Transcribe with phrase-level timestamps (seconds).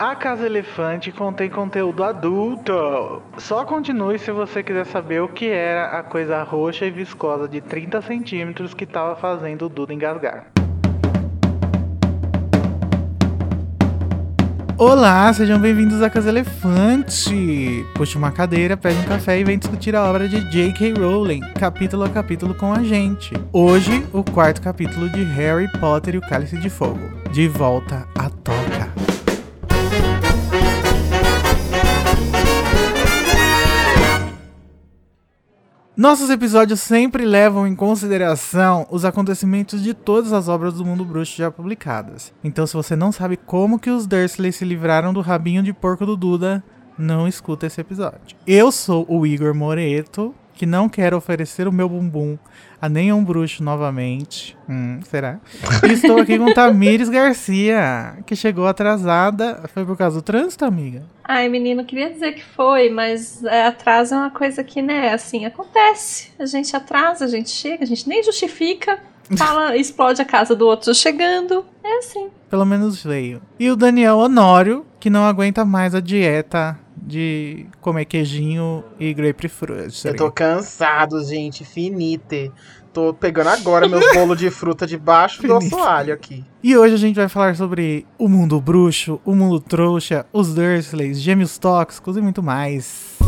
[0.00, 3.20] A Casa Elefante contém conteúdo adulto.
[3.36, 7.60] Só continue se você quiser saber o que era a coisa roxa e viscosa de
[7.60, 10.46] 30 centímetros que estava fazendo o Duda engasgar.
[14.78, 17.84] Olá, sejam bem-vindos à Casa Elefante.
[17.94, 20.94] Puxe uma cadeira, pegue um café e vem discutir a obra de J.K.
[20.94, 23.34] Rowling, capítulo a capítulo com a gente.
[23.52, 27.06] Hoje, o quarto capítulo de Harry Potter e o Cálice de Fogo.
[27.30, 28.69] De volta à toca.
[36.00, 41.36] Nossos episódios sempre levam em consideração os acontecimentos de todas as obras do mundo bruxo
[41.36, 42.32] já publicadas.
[42.42, 46.06] Então, se você não sabe como que os Dursley se livraram do rabinho de porco
[46.06, 46.64] do Duda,
[46.96, 48.34] não escuta esse episódio.
[48.46, 52.36] Eu sou o Igor Moreto, que não quero oferecer o meu bumbum
[52.78, 54.54] a nenhum bruxo novamente.
[54.68, 55.40] Hum, será?
[55.82, 59.62] E estou aqui com Tamires Garcia, que chegou atrasada.
[59.72, 61.02] Foi por causa do trânsito, amiga?
[61.24, 65.46] Ai, menino, queria dizer que foi, mas é, atraso é uma coisa que, né, assim,
[65.46, 66.30] acontece.
[66.38, 68.98] A gente atrasa, a gente chega, a gente nem justifica.
[69.38, 71.64] Fala, explode a casa do outro chegando.
[71.82, 72.28] É assim.
[72.50, 73.40] Pelo menos veio.
[73.58, 80.06] E o Daniel Honório, que não aguenta mais a dieta de comer queijinho e grapefruit.
[80.06, 81.64] Eu tô cansado, gente.
[81.64, 82.52] Finite.
[82.92, 86.44] Tô pegando agora meus bolos de fruta debaixo do assoalho aqui.
[86.62, 91.20] E hoje a gente vai falar sobre o mundo bruxo, o mundo trouxa, os Dursleys,
[91.20, 93.18] gêmeos tóxicos e muito mais.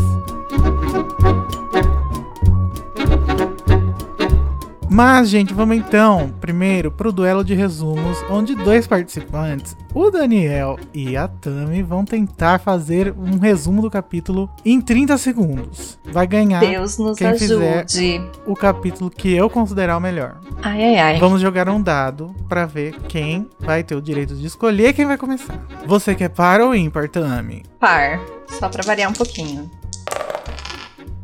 [4.93, 11.17] Mas, gente, vamos então primeiro pro duelo de resumos, onde dois participantes, o Daniel e
[11.17, 15.97] a Tami, vão tentar fazer um resumo do capítulo em 30 segundos.
[16.11, 17.87] Vai ganhar Deus nos quem ajude.
[17.87, 20.39] fizer o capítulo que eu considerar o melhor.
[20.61, 21.19] Ai, ai, ai.
[21.19, 25.17] Vamos jogar um dado pra ver quem vai ter o direito de escolher quem vai
[25.17, 25.59] começar.
[25.87, 27.63] Você quer par ou ímpar, Tami?
[27.79, 28.19] Par.
[28.47, 29.71] Só pra variar um pouquinho.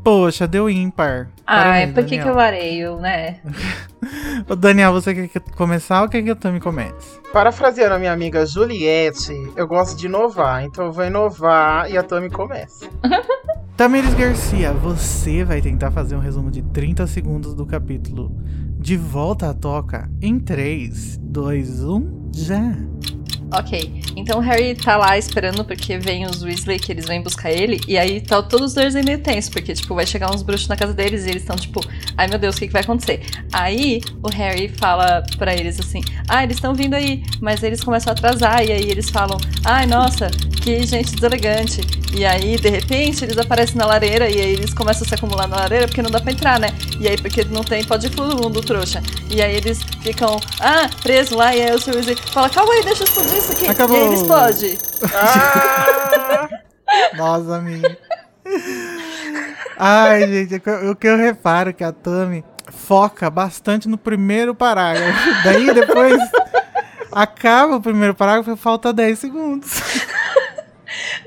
[0.04, 1.30] Poxa, deu ímpar.
[1.46, 3.38] Ai, Parabéns, por que, que eu vareio, né?
[4.50, 7.20] Ô, Daniel, você quer que- começar ou quer que a Tami comece?
[7.34, 12.04] Parafraseando a minha amiga Juliette, eu gosto de inovar, então eu vou inovar e a
[12.04, 12.88] Tami começa.
[13.76, 18.32] Tamires Garcia, você vai tentar fazer um resumo de 30 segundos do capítulo
[18.78, 22.76] De Volta à Toca em 3, 2, 1, já.
[23.52, 27.52] Ok, então o Harry tá lá esperando porque vem os Weasley, que eles vêm buscar
[27.52, 30.68] ele, e aí tá todos os dois meio tenso, porque, tipo, vai chegar uns bruxos
[30.68, 31.82] na casa deles e eles estão, tipo,
[32.16, 33.22] ai meu Deus, o que, que vai acontecer?
[33.52, 38.12] Aí o Harry fala pra eles assim, ah, eles estão vindo aí, mas eles começam
[38.12, 40.30] a atrasar, e aí eles falam, ai nossa,
[40.60, 41.82] que gente deselegante.
[42.14, 45.48] E aí, de repente, eles aparecem na lareira e aí eles começam a se acumular
[45.48, 46.70] na lareira porque não dá pra entrar, né?
[47.00, 49.02] E aí, porque não tem pode fundo, trouxa.
[49.30, 51.96] E aí eles ficam, ah, preso lá, e aí o Sr.
[51.96, 53.68] Weasley fala, calma aí, deixa eu explodir isso aqui.
[53.70, 53.98] Acabou.
[53.98, 54.78] E ele explode.
[55.14, 56.50] Ah!
[57.18, 57.98] Nossa, amiga.
[59.78, 63.88] Ai, gente, o que eu- o que eu reparo é que a Tami foca bastante
[63.88, 65.30] no primeiro parágrafo.
[65.44, 66.20] Daí depois
[67.12, 69.82] acaba o primeiro parágrafo e falta 10 segundos.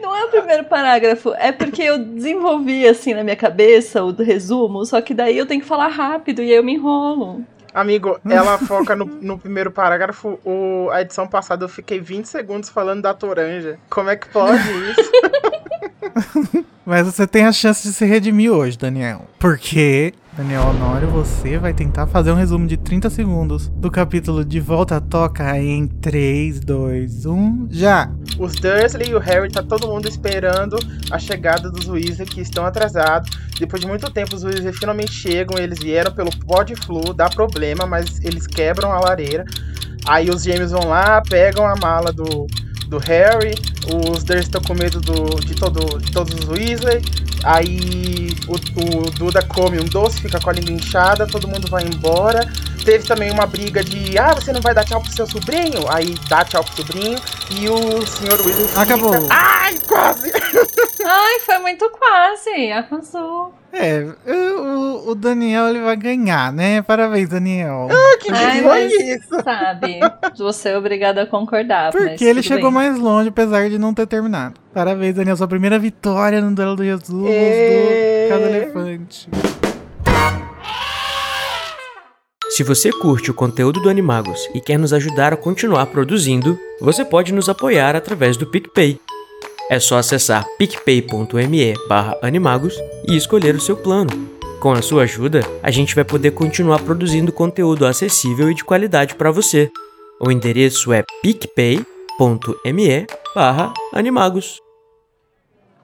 [0.01, 4.85] Não é o primeiro parágrafo, é porque eu desenvolvi assim na minha cabeça o resumo,
[4.85, 7.45] só que daí eu tenho que falar rápido e aí eu me enrolo.
[7.75, 10.39] Amigo, ela foca no, no primeiro parágrafo.
[10.45, 13.79] O, a edição passada eu fiquei 20 segundos falando da toranja.
[13.89, 14.59] Como é que pode
[14.91, 15.13] isso?
[16.85, 19.27] Mas você tem a chance de se redimir hoje, Daniel.
[19.39, 24.59] Porque, Daniel Honório, você vai tentar fazer um resumo de 30 segundos do capítulo De
[24.59, 28.11] Volta à Toca em 3, 2, 1, já!
[28.37, 30.77] Os Dursley e o Harry tá todo mundo esperando
[31.11, 33.31] a chegada dos Weasley que estão atrasados.
[33.59, 37.31] Depois de muito tempo os Weasley finalmente chegam, eles vieram pelo pó de flu, dá
[37.31, 39.45] problema, mas eles quebram a lareira.
[40.05, 42.49] Aí os gêmeos vão lá, pegam a mala do,
[42.93, 43.55] do Harry,
[43.87, 47.03] os Dursley estão com medo do, de, todo, de todos os Weasley.
[47.43, 51.85] Aí o, o Duda come um doce, fica com a língua inchada, todo mundo vai
[51.85, 52.47] embora.
[52.85, 55.89] Teve também uma briga de, ah, você não vai dar tchau pro seu sobrinho?
[55.89, 57.19] Aí dá tchau pro sobrinho.
[57.51, 58.83] E o senhor Weasley fica...
[58.83, 59.15] Acabou.
[59.31, 60.31] Ai, quase!
[61.05, 63.62] Ai, foi muito quase, arrasou.
[63.73, 66.83] É, o, o Daniel ele vai ganhar, né?
[66.83, 67.89] Parabéns, Daniel.
[68.21, 69.43] Que Ai, mas- isso?
[69.43, 69.99] Sabe?
[70.37, 71.91] Você é obrigada a concordar.
[71.95, 72.75] mas Porque ele chegou bem.
[72.75, 74.55] mais longe, apesar de não ter terminado.
[74.75, 75.37] Parabéns, Daniel.
[75.37, 78.27] Sua primeira vitória no duelo do Jesus Ê.
[78.27, 79.29] do Cada Elefante.
[82.51, 87.03] Se você curte o conteúdo do Animagos e quer nos ajudar a continuar produzindo, você
[87.03, 89.01] pode nos apoiar através do PicPay.
[89.73, 91.73] É só acessar picpay.me
[92.21, 92.75] animagos
[93.09, 94.11] e escolher o seu plano.
[94.61, 99.15] Com a sua ajuda, a gente vai poder continuar produzindo conteúdo acessível e de qualidade
[99.15, 99.71] para você.
[100.21, 103.07] O endereço é picpay.me
[103.95, 104.62] animagos.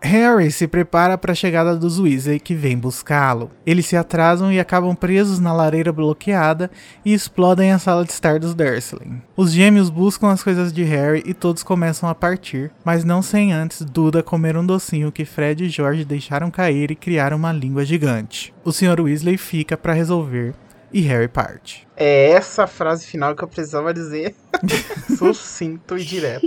[0.00, 3.50] Harry se prepara para a chegada dos Weasley que vem buscá-lo.
[3.66, 6.70] Eles se atrasam e acabam presos na lareira bloqueada
[7.04, 9.20] e explodem a sala de estar dos Dursley.
[9.36, 13.52] Os gêmeos buscam as coisas de Harry e todos começam a partir, mas não sem
[13.52, 17.84] antes Duda comer um docinho que Fred e George deixaram cair e criar uma língua
[17.84, 18.54] gigante.
[18.64, 19.00] O Sr.
[19.00, 20.54] Weasley fica para resolver
[20.92, 21.86] e Harry parte.
[21.96, 24.34] É essa frase final que eu precisava dizer.
[25.18, 26.46] Sucinto e direto.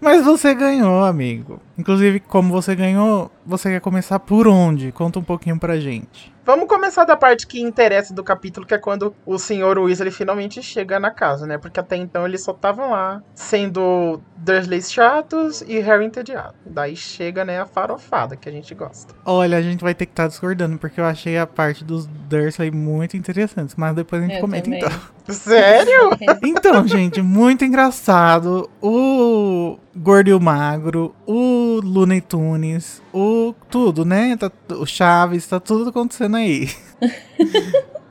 [0.00, 1.60] Mas você ganhou, amigo.
[1.78, 4.90] Inclusive, como você ganhou, você quer começar por onde?
[4.90, 6.36] Conta um pouquinho pra gente.
[6.44, 10.62] Vamos começar da parte que interessa do capítulo, que é quando o senhor Weasley finalmente
[10.62, 11.58] chega na casa, né?
[11.58, 16.54] Porque até então eles só estavam lá, sendo Dursleys chatos e Harry entediado.
[16.64, 19.14] Daí chega, né, a farofada que a gente gosta.
[19.26, 22.06] Olha, a gente vai ter que estar tá discordando, porque eu achei a parte dos
[22.06, 24.78] Dursley muito interessante, mas depois a gente Eu comenta também.
[24.78, 24.90] então.
[25.28, 26.16] Sério?
[26.42, 28.70] Então, gente, muito engraçado.
[28.80, 34.36] O Gordo e o Magro, o Looney Tunes, o tudo, né?
[34.36, 36.68] Tá- o Chaves, tá tudo acontecendo aí.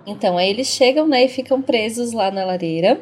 [0.09, 3.01] Então, aí eles chegam, né, e ficam presos lá na lareira.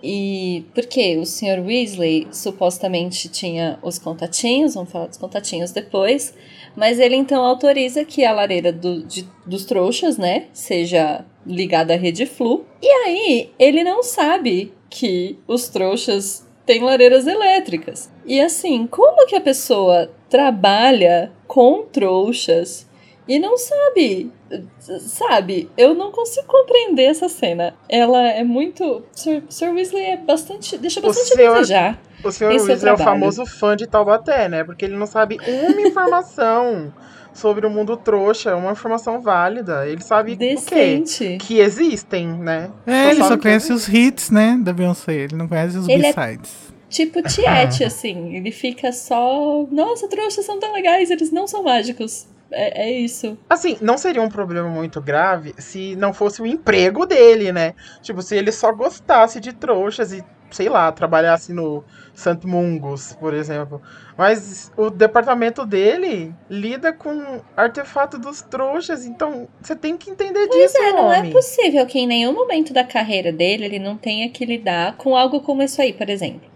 [0.00, 1.60] E porque o Sr.
[1.66, 6.32] Weasley supostamente tinha os contatinhos, vamos falar dos contatinhos depois,
[6.76, 11.96] mas ele então autoriza que a lareira do- de- dos trouxas, né, seja ligada à
[11.96, 12.64] rede Flu.
[12.80, 18.08] E aí ele não sabe que os trouxas têm lareiras elétricas.
[18.24, 22.86] E assim, como que a pessoa trabalha com trouxas
[23.28, 24.30] e não sabe
[24.78, 27.74] sabe, eu não consigo compreender essa cena.
[27.88, 29.02] Ela é muito.
[29.12, 30.78] Sir, Sir Weasley é bastante.
[30.78, 31.98] deixa bastante senhor- desejar.
[32.22, 33.04] O é o Weasley é o trabalho.
[33.04, 34.62] famoso fã de Taubaté, né?
[34.64, 36.92] Porque ele não sabe uma informação
[37.32, 39.86] sobre o mundo trouxa, uma informação válida.
[39.88, 40.54] Ele sabe o quê?
[40.54, 41.38] Decente.
[41.40, 42.70] Que existem, né?
[42.86, 45.12] É, ele só sabe que conhece os hits, né, da Beyoncé.
[45.14, 46.72] Ele não conhece os Ele é- B-sides.
[46.94, 48.36] Tipo Tiete, assim.
[48.36, 49.66] Ele fica só.
[49.70, 52.28] Nossa, trouxas são tão legais, eles não são mágicos.
[52.52, 53.36] É, é isso.
[53.50, 57.74] Assim, não seria um problema muito grave se não fosse o emprego dele, né?
[58.00, 61.82] Tipo, se ele só gostasse de trouxas e, sei lá, trabalhasse no
[62.14, 63.82] Santo Mungus, por exemplo.
[64.16, 70.78] Mas o departamento dele lida com artefato dos trouxas, então você tem que entender disso,
[70.78, 71.32] É, não é homem.
[71.32, 75.40] possível que em nenhum momento da carreira dele ele não tenha que lidar com algo
[75.40, 76.53] como isso aí, por exemplo.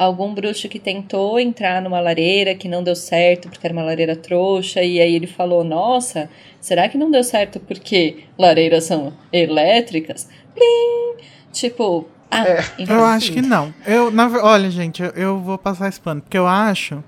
[0.00, 4.16] Algum bruxo que tentou entrar numa lareira que não deu certo porque era uma lareira
[4.16, 10.26] trouxa, e aí ele falou: Nossa, será que não deu certo porque lareiras são elétricas?
[10.54, 11.22] Plim!
[11.52, 12.64] Tipo, ah, É.
[12.78, 13.74] então, Eu acho que não.
[13.86, 17.04] Eu, na olha, gente, eu, eu vou passar esse pano, porque eu acho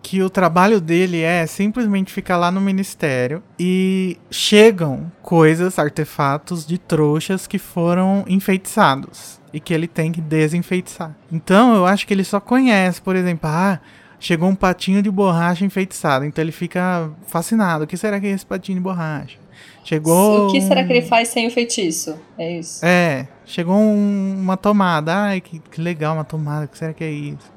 [0.00, 6.78] que o trabalho dele é simplesmente ficar lá no ministério e chegam coisas, artefatos de
[6.78, 11.14] trouxas que foram enfeitiçados e que ele tem que desenfeitiçar.
[11.32, 13.80] Então eu acho que ele só conhece, por exemplo, ah,
[14.20, 17.84] chegou um patinho de borracha enfeitiçado, então ele fica fascinado.
[17.84, 19.38] O que será que é esse patinho de borracha?
[19.84, 20.48] Chegou.
[20.48, 22.18] O que será que ele faz sem o feitiço?
[22.36, 22.84] É isso.
[22.84, 25.14] é, chegou um- uma tomada.
[25.14, 26.66] Ai, que, que legal, uma tomada.
[26.66, 27.50] O que será que é isso?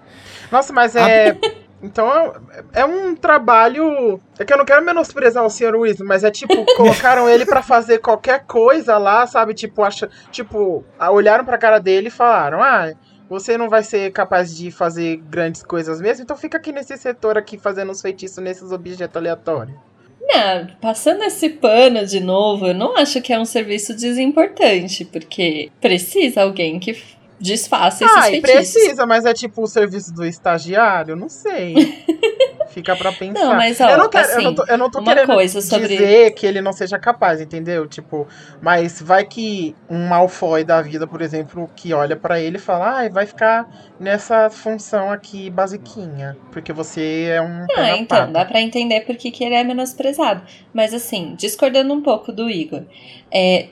[0.52, 1.38] Nossa, mas é.
[1.84, 2.08] Então
[2.74, 4.20] é- é um trabalho.
[4.38, 5.76] É que eu não quero menosprezar o Sr.
[5.76, 9.54] Weasley, mas é tipo, colocaram ele pra fazer qualquer coisa lá, sabe?
[9.54, 12.92] Tipo, acha, tipo, olharam pra cara dele e falaram: Ah,
[13.30, 17.38] você não vai ser capaz de fazer grandes coisas mesmo, então fica aqui nesse setor
[17.38, 19.76] aqui fazendo os feitiços nesses objetos aleatórios.
[20.24, 25.72] Não, passando esse pano de novo, eu não acho que é um serviço desimportante, porque
[25.82, 27.02] precisa alguém que
[27.42, 28.74] desfaça esses Ah, e feitiços.
[28.74, 31.16] precisa, mas é tipo o serviço do estagiário?
[31.16, 31.76] Não sei.
[32.70, 33.38] Fica pra pensar.
[33.44, 35.88] Não, mas, ó, eu não, quero, eu assim, não tô, eu não tô querendo sobre-
[35.90, 37.86] dizer que ele não seja capaz, entendeu?
[37.86, 38.26] Tipo,
[38.62, 43.02] mas vai que um Malfoy da vida, por exemplo, que olha pra ele e fala,
[43.02, 43.70] ah, vai ficar
[44.00, 49.18] nessa função aqui basiquinha, porque você é um Ah, então, pata." dá pra entender por
[49.18, 50.42] que que ele é menosprezado.
[50.74, 52.84] Mas assim, discordando um pouco do Igor,
[53.30, 53.68] é,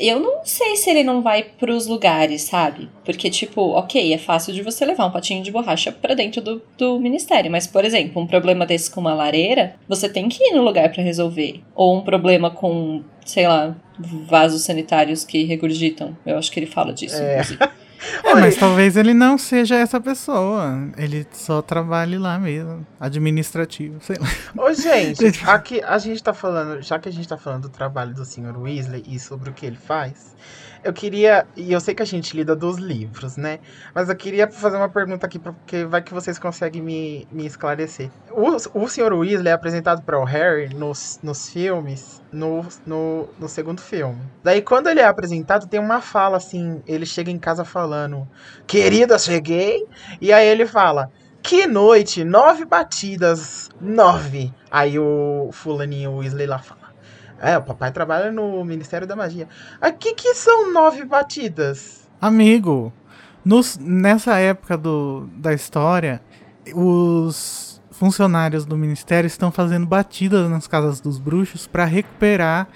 [0.00, 2.88] eu não sei se ele não vai pros lugares, sabe?
[3.04, 6.62] Porque, tipo, ok, é fácil de você levar um patinho de borracha pra dentro do,
[6.76, 10.54] do ministério, mas, por exemplo, um problema desse com uma lareira, você tem que ir
[10.54, 11.62] no lugar pra resolver.
[11.74, 16.16] Ou um problema com, sei lá, vasos sanitários que regurgitam.
[16.26, 17.32] Eu acho que ele fala disso, É.
[17.40, 17.58] inclusive.
[18.22, 20.90] É, mas talvez ele não seja essa pessoa.
[20.96, 22.86] Ele só trabalhe lá mesmo.
[22.98, 24.28] Administrativo, sei lá.
[24.62, 28.14] Ô, gente, aqui a gente tá falando, já que a gente tá falando do trabalho
[28.14, 28.56] do Sr.
[28.58, 30.34] Weasley e sobre o que ele faz,
[30.86, 31.46] eu queria.
[31.56, 33.58] E eu sei que a gente lida dos livros, né?
[33.92, 38.08] Mas eu queria fazer uma pergunta aqui, porque vai que vocês conseguem me, me esclarecer.
[38.30, 39.12] O, o Sr.
[39.12, 44.20] Weasley é apresentado para o Harry nos, nos filmes, no, no, no segundo filme.
[44.44, 48.28] Daí, quando ele é apresentado, tem uma fala assim: ele chega em casa falando,
[48.66, 49.86] querida, cheguei.
[50.20, 51.10] E aí ele fala.
[51.42, 54.52] Que noite, nove batidas, nove.
[54.68, 56.85] Aí o fulaninho Weasley lá fala.
[57.40, 59.48] É, o papai trabalha no Ministério da Magia.
[59.80, 62.08] Aqui que são nove batidas?
[62.20, 62.92] Amigo,
[63.44, 66.20] nos, nessa época do, da história,
[66.74, 72.68] os funcionários do Ministério estão fazendo batidas nas casas dos bruxos para recuperar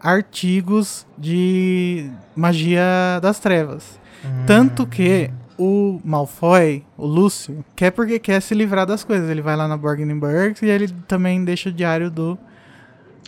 [0.00, 4.00] artigos de magia das trevas.
[4.24, 4.44] Hum.
[4.46, 9.28] Tanto que o Malfoy, o Lúcio, quer porque quer se livrar das coisas.
[9.28, 12.38] Ele vai lá na Borgenberg e ele também deixa o diário do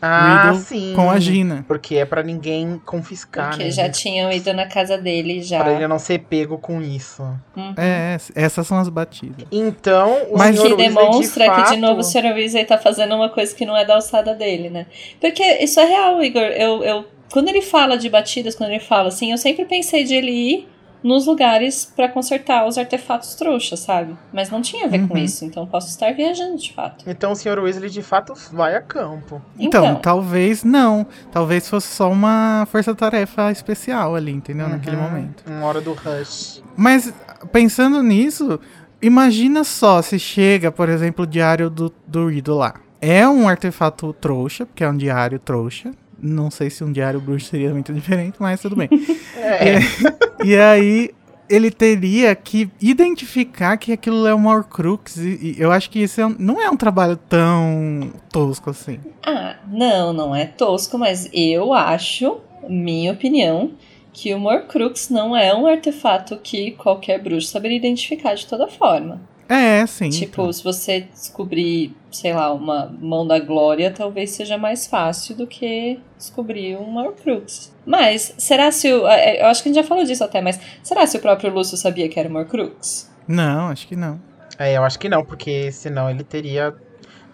[0.00, 0.92] Ah, Riddle sim.
[0.94, 1.64] com a Gina.
[1.68, 3.70] Porque é pra ninguém confiscar, Porque né?
[3.70, 5.62] já tinham ido na casa dele já.
[5.62, 7.22] Pra ele não ser pego com isso.
[7.56, 7.74] Uhum.
[7.76, 9.46] É, essas são as batidas.
[9.50, 12.34] Então, o Mas que demonstra de fato, que de novo o Sr.
[12.34, 14.86] Weasley tá fazendo uma coisa que não é da alçada dele, né?
[15.20, 16.42] Porque isso é real, Igor.
[16.42, 20.14] Eu, eu, quando ele fala de batidas, quando ele fala assim, eu sempre pensei de
[20.14, 20.71] ele ir
[21.02, 24.16] nos lugares pra consertar os artefatos trouxas, sabe?
[24.32, 25.20] Mas não tinha a ver com Uhum.
[25.24, 27.04] isso, então posso estar viajando de fato.
[27.08, 27.58] Então o Sr.
[27.58, 29.42] Weasley de fato vai a campo.
[29.58, 29.96] Então, Então.
[30.00, 31.06] talvez não.
[31.30, 34.68] Talvez fosse só uma força-tarefa especial ali, entendeu?
[34.68, 35.02] Naquele Uhum.
[35.02, 35.42] momento.
[35.46, 36.62] Uma hora do rush.
[36.76, 37.12] Mas,
[37.50, 38.60] pensando nisso,
[39.00, 42.74] imagina só se chega, por exemplo, o diário do, do Riddle lá.
[43.00, 45.90] É um artefato trouxa, porque é um diário trouxa.
[46.22, 48.88] Não sei se um diário bruxo seria muito diferente, mas tudo bem.
[49.36, 49.74] É.
[50.44, 51.10] E aí,
[51.50, 55.16] ele teria que identificar que aquilo é uma Horcrux.
[55.16, 58.98] E, e eu acho que isso é um- não é um trabalho tão tosco assim.
[59.26, 62.38] Ah, não, não é tosco, mas eu acho,
[62.68, 63.72] minha opinião,
[64.12, 69.20] que o Morcrux não é um artefato que qualquer bruxo saberia identificar de toda forma.
[69.52, 70.08] É, sim.
[70.08, 70.52] Tipo, então.
[70.52, 76.00] se você descobrir, sei lá, uma mão da glória, talvez seja mais fácil do que
[76.16, 77.70] descobrir um Morcrux.
[77.84, 79.06] Mas, será se o.
[79.06, 81.52] é, Eu acho que a gente já falou disso até, mas será se o próprio
[81.52, 83.10] Lúcio sabia que era o Morcrux?
[83.28, 84.18] Não, acho que não.
[84.58, 86.74] É, eu acho que não, porque senão ele teria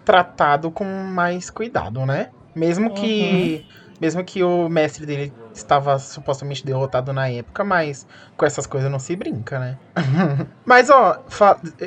[0.04, 2.30] tratado com mais cuidado, né?
[2.52, 3.64] Mesmo que.
[4.00, 8.98] Mesmo que o mestre dele estava supostamente derrotado na época, mas com essas coisas não
[8.98, 9.78] se brinca, né?
[10.64, 11.22] mas, ó,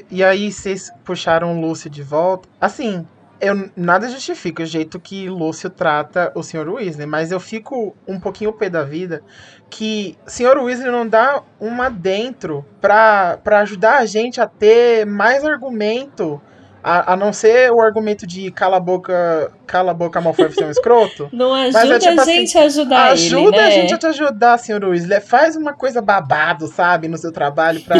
[0.09, 2.47] e aí vocês puxaram Lúcio de volta.
[2.59, 3.05] Assim,
[3.41, 6.69] eu nada justifica o jeito que Lúcio trata o Sr.
[6.69, 9.23] Weasley, mas eu fico um pouquinho pé da vida
[9.69, 10.59] que Sr.
[10.61, 16.39] Weasley não dá uma dentro pra ajudar a gente a ter mais argumento.
[16.83, 20.63] A, a não ser o argumento de cala a boca, cala a boca, Malfoy, você
[20.63, 21.29] é um escroto.
[21.33, 23.67] Não é ajuda tipo a assim, gente a ajudar ele, Ajuda né?
[23.67, 24.83] a gente a te ajudar, Sr.
[24.85, 25.21] Weasley.
[25.21, 27.97] Faz uma coisa babado, sabe, no seu trabalho pra,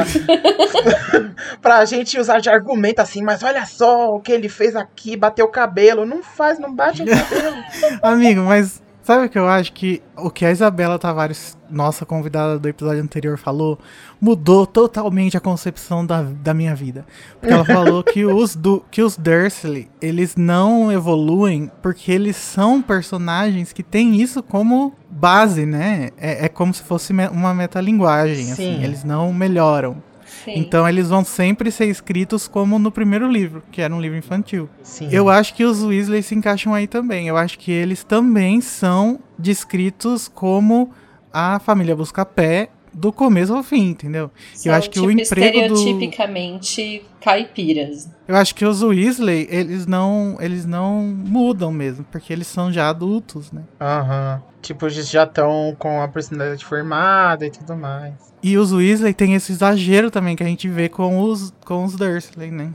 [1.62, 5.46] pra gente usar de argumento assim, mas olha só o que ele fez aqui, bateu
[5.46, 6.06] o cabelo.
[6.06, 7.58] Não faz, não bate o cabelo.
[8.02, 9.74] Amigo, mas sabe o que eu acho?
[9.74, 13.80] Que o que a Isabela Tavares, nossa convidada do episódio anterior, falou,
[14.20, 17.06] mudou totalmente a concepção da, da minha vida.
[17.40, 22.82] Porque ela falou que os, do, que os Dursley, eles não evoluem porque eles são
[22.82, 26.10] personagens que têm isso como base, né?
[26.18, 28.78] É, é como se fosse uma metalinguagem, assim.
[28.78, 28.84] Sim.
[28.84, 29.98] Eles não melhoram.
[30.46, 30.54] Sim.
[30.56, 34.70] Então eles vão sempre ser escritos como no primeiro livro, que era um livro infantil.
[34.84, 35.08] Sim.
[35.12, 37.28] Eu acho que os Weasley se encaixam aí também.
[37.28, 40.92] Eu acho que eles também são descritos como
[41.34, 44.30] a família Buscapé do começo ao fim, entendeu?
[44.54, 48.10] São, acho que o tipo, emprego do- estereotipicamente caipiras.
[48.28, 52.90] Eu acho que os Weasley, eles não, eles não mudam mesmo, porque eles são já
[52.90, 53.64] adultos, né?
[53.80, 54.42] Aham.
[54.62, 58.14] Tipo, eles já estão com a personalidade formada e tudo mais.
[58.44, 61.96] E os Weasley tem esse exagero também que a gente vê com os, com os
[61.96, 62.74] Dursley, né?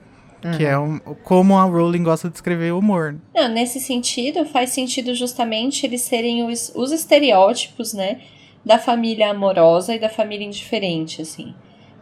[0.56, 3.16] Que é um, como a Rowling gosta de escrever o humor.
[3.34, 8.20] Não, nesse sentido, faz sentido justamente eles serem os, os estereótipos, né?
[8.64, 11.54] Da família amorosa e da família indiferente, assim.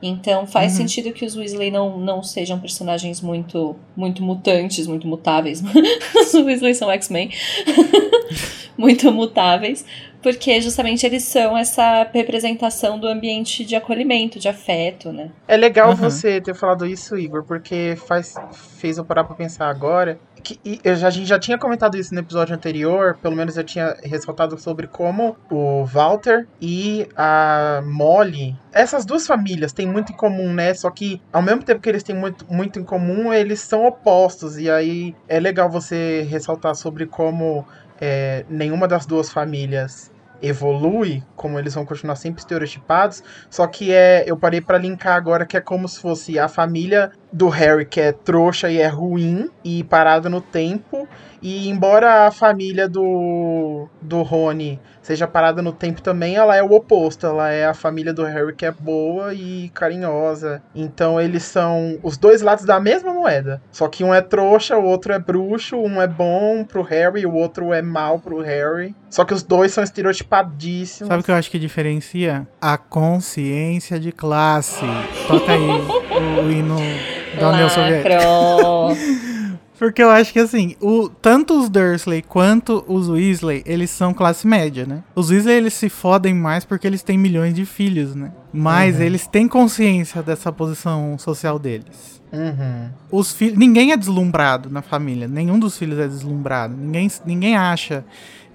[0.07, 0.79] Então faz Uhum.
[0.79, 5.63] sentido que os Weasley não, não sejam personagens muito muito mutantes, muito mutáveis.
[6.17, 7.31] os Weasley são X-Men.
[8.77, 9.85] muito mutáveis.
[10.23, 15.31] Porque justamente eles são essa representação do ambiente de acolhimento, de afeto, né?
[15.47, 16.09] É legal Aham.
[16.09, 18.35] você ter falado isso, Igor, porque faz,
[18.79, 20.19] fez eu parar pra pensar agora.
[20.45, 23.57] Que, e eu já, a gente já tinha comentado isso no episódio anterior, pelo menos
[23.57, 30.13] eu tinha ressaltado sobre como o Walter e a Molly, essas duas famílias têm muito
[30.13, 30.75] em comum, né?
[30.75, 34.59] Só que ao mesmo tempo que eles têm muito, muito em comum, eles são opostos.
[34.59, 37.67] E aí é legal você ressaltar sobre como
[37.99, 44.25] é, nenhuma das duas famílias evolui, como eles vão continuar sempre estereotipados, só que é,
[44.27, 48.01] eu parei para linkar agora que é como se fosse a família do Harry que
[48.01, 51.09] é trouxa e é ruim e parada no tempo,
[51.43, 56.73] e embora a família do do Rony seja parada no tempo também, ela é o
[56.73, 60.63] oposto, ela é a família do Harry que é boa e carinhosa.
[60.75, 64.85] Então eles são os dois lados da mesma moeda, só que um é trouxa, o
[64.85, 68.95] outro é bruxo, um é bom pro Harry, o outro é mal pro Harry.
[69.11, 71.09] Só que os dois são estereotipadíssimos.
[71.09, 72.47] Sabe o que eu acho que diferencia?
[72.61, 74.85] A consciência de classe.
[75.29, 78.19] Toca aí o hino da União Soviética.
[79.79, 84.47] Porque eu acho que assim, o, tanto os Dursley quanto os Weasley, eles são classe
[84.47, 85.03] média, né?
[85.15, 88.33] Os Weasley, eles se fodem mais porque eles têm milhões de filhos, né?
[88.53, 92.23] Mas eles têm consciência dessa posição social deles.
[92.33, 92.91] Uhum.
[93.11, 96.77] Os filhos, ninguém é deslumbrado na família, nenhum dos filhos é deslumbrado.
[96.77, 98.05] Ninguém, ninguém acha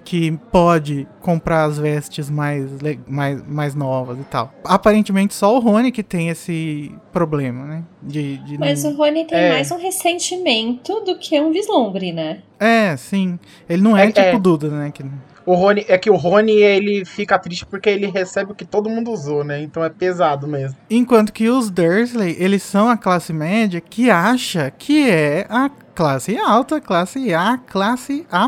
[0.04, 2.68] que pode comprar as vestes mais,
[3.06, 4.52] mais, mais novas e tal.
[4.64, 7.84] Aparentemente só o Rony que tem esse problema, né?
[8.02, 9.50] De, de Mas não- o Rony tem É.
[9.50, 12.38] mais um ressentimento do que um vislumbre, né?
[12.58, 13.38] É, sim.
[13.68, 14.38] Ele não é, É- tipo é.
[14.38, 14.90] Duda, né?
[14.90, 15.04] Que...
[15.46, 18.90] O Rony, é que o Rony, ele fica triste porque ele recebe o que todo
[18.90, 19.60] mundo usou, né?
[19.62, 20.76] Então é pesado mesmo.
[20.88, 26.36] Enquanto que os Dursley, eles são a classe média que acha que é a classe
[26.38, 28.46] alta, classe A, classe A+.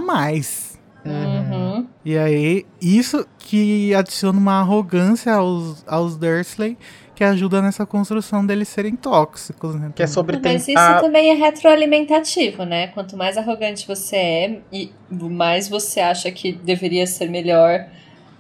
[1.04, 1.86] Uhum.
[2.04, 6.76] E aí, isso que adiciona uma arrogância aos, aos Dursley,
[7.14, 9.92] que ajuda nessa construção deles serem tóxicos, né?
[9.94, 12.88] Que é sobre Mas isso também é retroalimentativo, né?
[12.88, 17.86] Quanto mais arrogante você é, e mais você acha que deveria ser melhor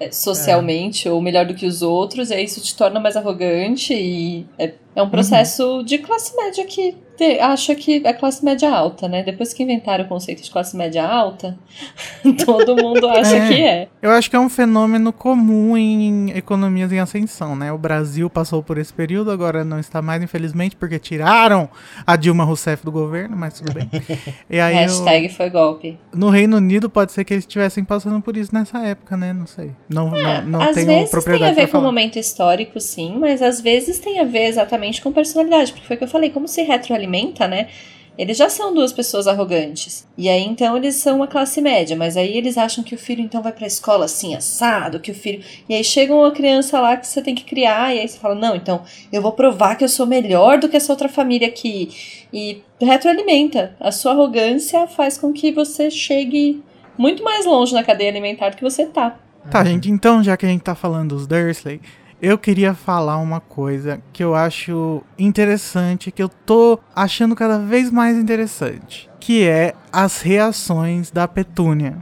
[0.00, 3.94] eh, socialmente ou melhor do que os outros, e aí isso te torna mais arrogante
[3.94, 8.70] e é, é um processo de classe média que te- acha que é classe média
[8.70, 9.22] alta, né?
[9.22, 11.58] Depois que inventaram o conceito de classe média alta,
[12.44, 13.48] todo mundo acha É.
[13.48, 13.88] que é.
[14.00, 17.72] Eu acho que é um fenômeno comum em economias em ascensão, né?
[17.72, 21.68] O Brasil passou por esse período, agora não está mais, infelizmente, porque tiraram
[22.06, 23.88] a Dilma Rousseff do governo, mas tudo bem.
[24.50, 25.98] E aí, Hashtag foi golpe.
[26.14, 29.32] no Reino Unido, pode ser que eles estivessem passando por isso nessa época, né?
[29.32, 29.70] Não sei.
[29.88, 33.16] Não, não, não às tenho vezes tem propriedade a ver com o momento histórico, sim,
[33.18, 36.30] mas às vezes tem a ver exatamente com personalidade, porque foi o que eu falei,
[36.30, 37.68] como se retroalimenta, né?
[38.16, 40.06] Eles já são duas pessoas arrogantes.
[40.18, 43.22] E aí então eles são uma classe média, mas aí eles acham que o filho
[43.22, 45.42] então vai pra escola assim, assado, que o filho.
[45.66, 48.34] E aí chega uma criança lá que você tem que criar, e aí você fala:
[48.34, 51.88] "Não, então eu vou provar que eu sou melhor do que essa outra família aqui".
[52.32, 53.74] E retroalimenta.
[53.80, 56.62] A sua arrogância faz com que você chegue
[56.98, 59.18] muito mais longe na cadeia alimentar do que você tá.
[59.50, 61.80] Tá, gente, então, já que a gente tá falando dos Dursley,
[62.22, 67.90] eu queria falar uma coisa que eu acho interessante, que eu tô achando cada vez
[67.90, 71.96] mais interessante, que é as reações da Petúnia,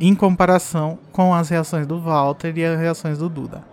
[0.00, 3.64] em comparação com as reações do Walter e as reações do Duda.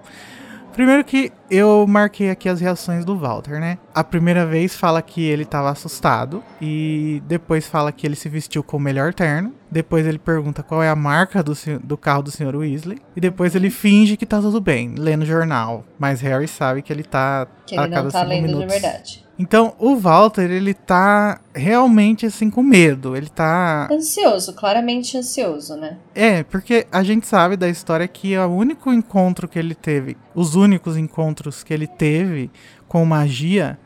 [0.73, 3.77] Primeiro que eu marquei aqui as reações do Walter, né?
[3.93, 8.63] A primeira vez fala que ele tava assustado e depois fala que ele se vestiu
[8.63, 9.53] com o melhor terno.
[9.69, 12.55] Depois ele pergunta qual é a marca do, do carro do Sr.
[12.55, 12.99] Weasley.
[13.15, 15.83] E depois ele finge que tá tudo bem, lendo jornal.
[15.99, 18.73] Mas Harry sabe que ele tá Que a ele cada não tá lendo minutos.
[18.73, 19.22] de verdade.
[19.37, 23.15] Então, o Walter, ele tá realmente assim com medo.
[23.15, 25.97] Ele tá Ansioso, claramente ansioso, né?
[26.13, 30.55] é, porque a gente sabe da história que o único encontro que ele teve, os
[30.55, 32.51] únicos encontros que ele teve
[32.87, 33.79] com magia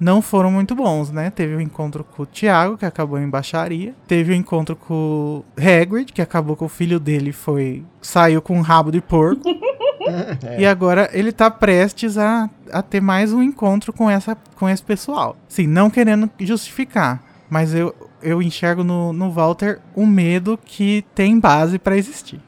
[0.00, 1.30] não foram muito bons, né?
[1.30, 3.94] Teve o encontro com o Tiago, que acabou em baixaria.
[4.06, 8.56] Teve o encontro com o Hagrid, que acabou com o filho dele foi saiu com
[8.56, 9.42] um rabo de porco.
[10.08, 10.56] É.
[10.60, 14.82] E agora ele tá prestes a, a ter mais um encontro com, essa, com esse
[14.82, 15.36] pessoal.
[15.48, 21.38] Sim, não querendo justificar, mas eu, eu enxergo no, no Walter um medo que tem
[21.38, 22.40] base pra existir.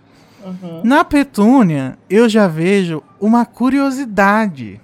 [0.44, 0.80] Uhum.
[0.84, 4.80] Na Petúnia, eu já vejo uma curiosidade.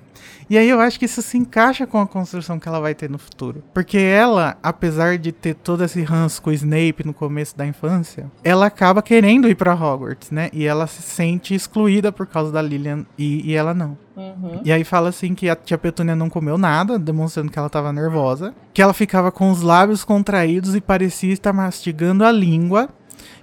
[0.48, 3.10] E aí eu acho que isso se encaixa com a construção que ela vai ter
[3.10, 3.62] no futuro.
[3.74, 8.30] Porque ela, apesar de ter todo esse ranço com o Snape no começo da infância,
[8.44, 10.48] ela acaba querendo ir pra Hogwarts, né?
[10.52, 13.98] E ela se sente excluída por causa da Lilian e, e ela não.
[14.16, 14.62] Uhum.
[14.64, 17.92] E aí fala assim que a tia Petúnia não comeu nada, demonstrando que ela tava
[17.92, 18.54] nervosa.
[18.72, 22.88] Que ela ficava com os lábios contraídos e parecia estar mastigando a língua.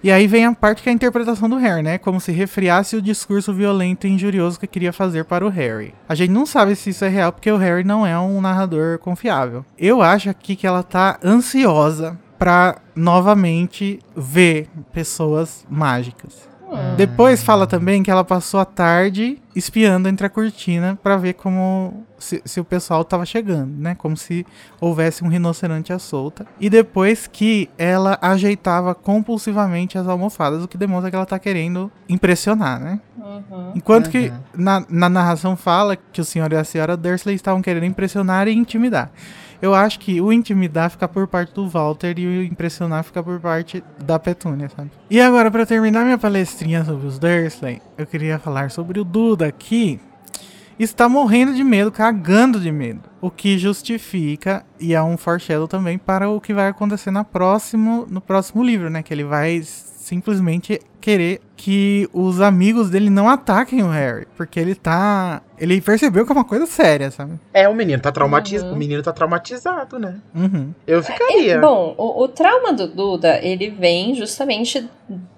[0.04, 1.98] E aí vem a parte que é a interpretação do Harry, né?
[1.98, 5.94] Como se refriasse o discurso violento e injurioso que queria fazer para o Harry.
[6.08, 9.00] A gente não sabe se isso é real, porque o Harry não é um narrador
[9.00, 9.66] confiável.
[9.78, 16.50] Eu acho aqui que ela tá ansiosa pra novamente ver pessoas mágicas.
[16.74, 16.96] Hum.
[16.96, 22.04] Depois fala também que ela passou a tarde espiando entre a cortina pra ver como
[22.18, 23.94] se, se o pessoal tava chegando, né?
[23.96, 24.46] Como se
[24.82, 26.46] houvesse um rinoceronte à solta.
[26.60, 31.92] E depois que ela ajeitava compulsivamente as almofadas, o que demonstra que ela tá querendo
[32.10, 33.00] impressionar, né?
[33.18, 33.72] Uhum.
[33.76, 34.38] Enquanto que Uhum.
[34.56, 38.54] na, na narração fala que o senhor e a senhora Dursley estavam querendo impressionar e
[38.54, 39.12] intimidar.
[39.64, 43.40] Eu acho que o intimidar fica por parte do Walter e o impressionar fica por
[43.40, 44.92] parte da Petúnia, sabe?
[45.10, 49.50] E agora, pra terminar minha palestrinha sobre os Dursley, eu queria falar sobre o Duda,
[49.54, 50.02] que
[50.78, 53.04] está morrendo de medo, cagando de medo.
[53.22, 58.06] O que justifica, e é um foreshadow também, para o que vai acontecer na próximo,
[58.10, 59.02] no próximo livro, né?
[59.02, 64.26] Que ele vai simplesmente querer que os amigos dele não ataquem o Harry.
[64.38, 65.42] Porque ele tá.
[65.60, 67.34] Ele percebeu que é uma coisa séria, sabe?
[67.54, 68.70] É, o menino tá traumatizado.
[68.70, 68.76] Uhum.
[68.76, 70.22] O menino tá traumatizado, né?
[70.34, 70.74] Uhum.
[70.88, 71.60] Eu ficaria.
[71.60, 74.90] Bom, o, o trauma do Duda, ele vem justamente,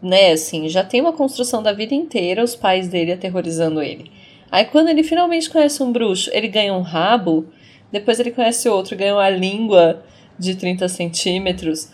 [0.01, 4.11] né, assim, já tem uma construção da vida inteira, os pais dele aterrorizando ele.
[4.51, 7.47] Aí quando ele finalmente conhece um bruxo, ele ganha um rabo,
[7.91, 10.03] depois ele conhece outro, ganha uma língua
[10.37, 11.89] de 30 centímetros.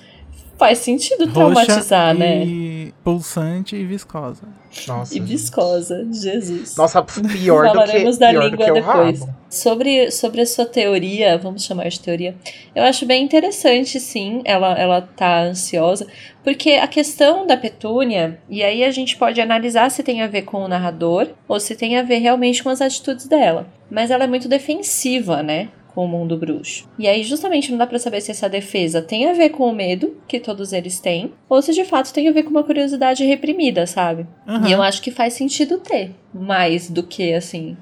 [0.62, 2.46] Faz sentido traumatizar, Roxa né?
[2.46, 4.44] e pulsante e viscosa.
[4.88, 5.18] Nossa.
[5.18, 6.76] E viscosa, Jesus.
[6.78, 9.20] Nossa, pior do que, Falaremos da pior do língua que o depois.
[9.22, 9.36] rabo.
[9.50, 12.36] Sobre, sobre a sua teoria, vamos chamar de teoria,
[12.76, 16.06] eu acho bem interessante, sim, ela, ela tá ansiosa,
[16.44, 20.44] porque a questão da Petúnia, e aí a gente pode analisar se tem a ver
[20.44, 23.66] com o narrador ou se tem a ver realmente com as atitudes dela.
[23.90, 25.70] Mas ela é muito defensiva, né?
[25.94, 26.90] Com o mundo bruxo.
[26.98, 29.74] E aí, justamente, não dá pra saber se essa defesa tem a ver com o
[29.74, 33.26] medo que todos eles têm, ou se de fato tem a ver com uma curiosidade
[33.26, 34.26] reprimida, sabe?
[34.48, 34.68] Aham.
[34.68, 37.76] E eu acho que faz sentido ter, mais do que, assim,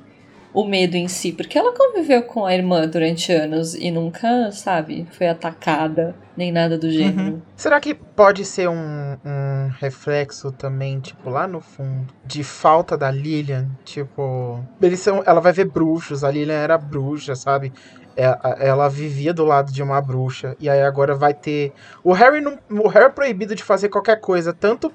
[0.53, 1.31] o medo em si.
[1.31, 6.77] Porque ela conviveu com a irmã durante anos e nunca, sabe, foi atacada, nem nada
[6.77, 7.41] do gênero.
[7.55, 13.11] Será que pode ser um, um reflexo também, tipo, lá no fundo, de falta da
[13.11, 13.67] Lilian?
[13.83, 17.71] Tipo, eles são, ela vai ver bruxos, a Lilian era bruxa, sabe?
[18.17, 20.55] É, a- Ela vivia do lado de uma bruxa.
[20.59, 21.71] E aí agora vai ter.
[22.03, 24.51] O Harry, não, o Harry é proibido de fazer qualquer coisa.
[24.51, 24.91] Tanto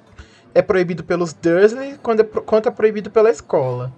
[0.54, 1.96] é proibido pelos Dursley é,
[2.42, 3.92] quanto é proibido pela escola.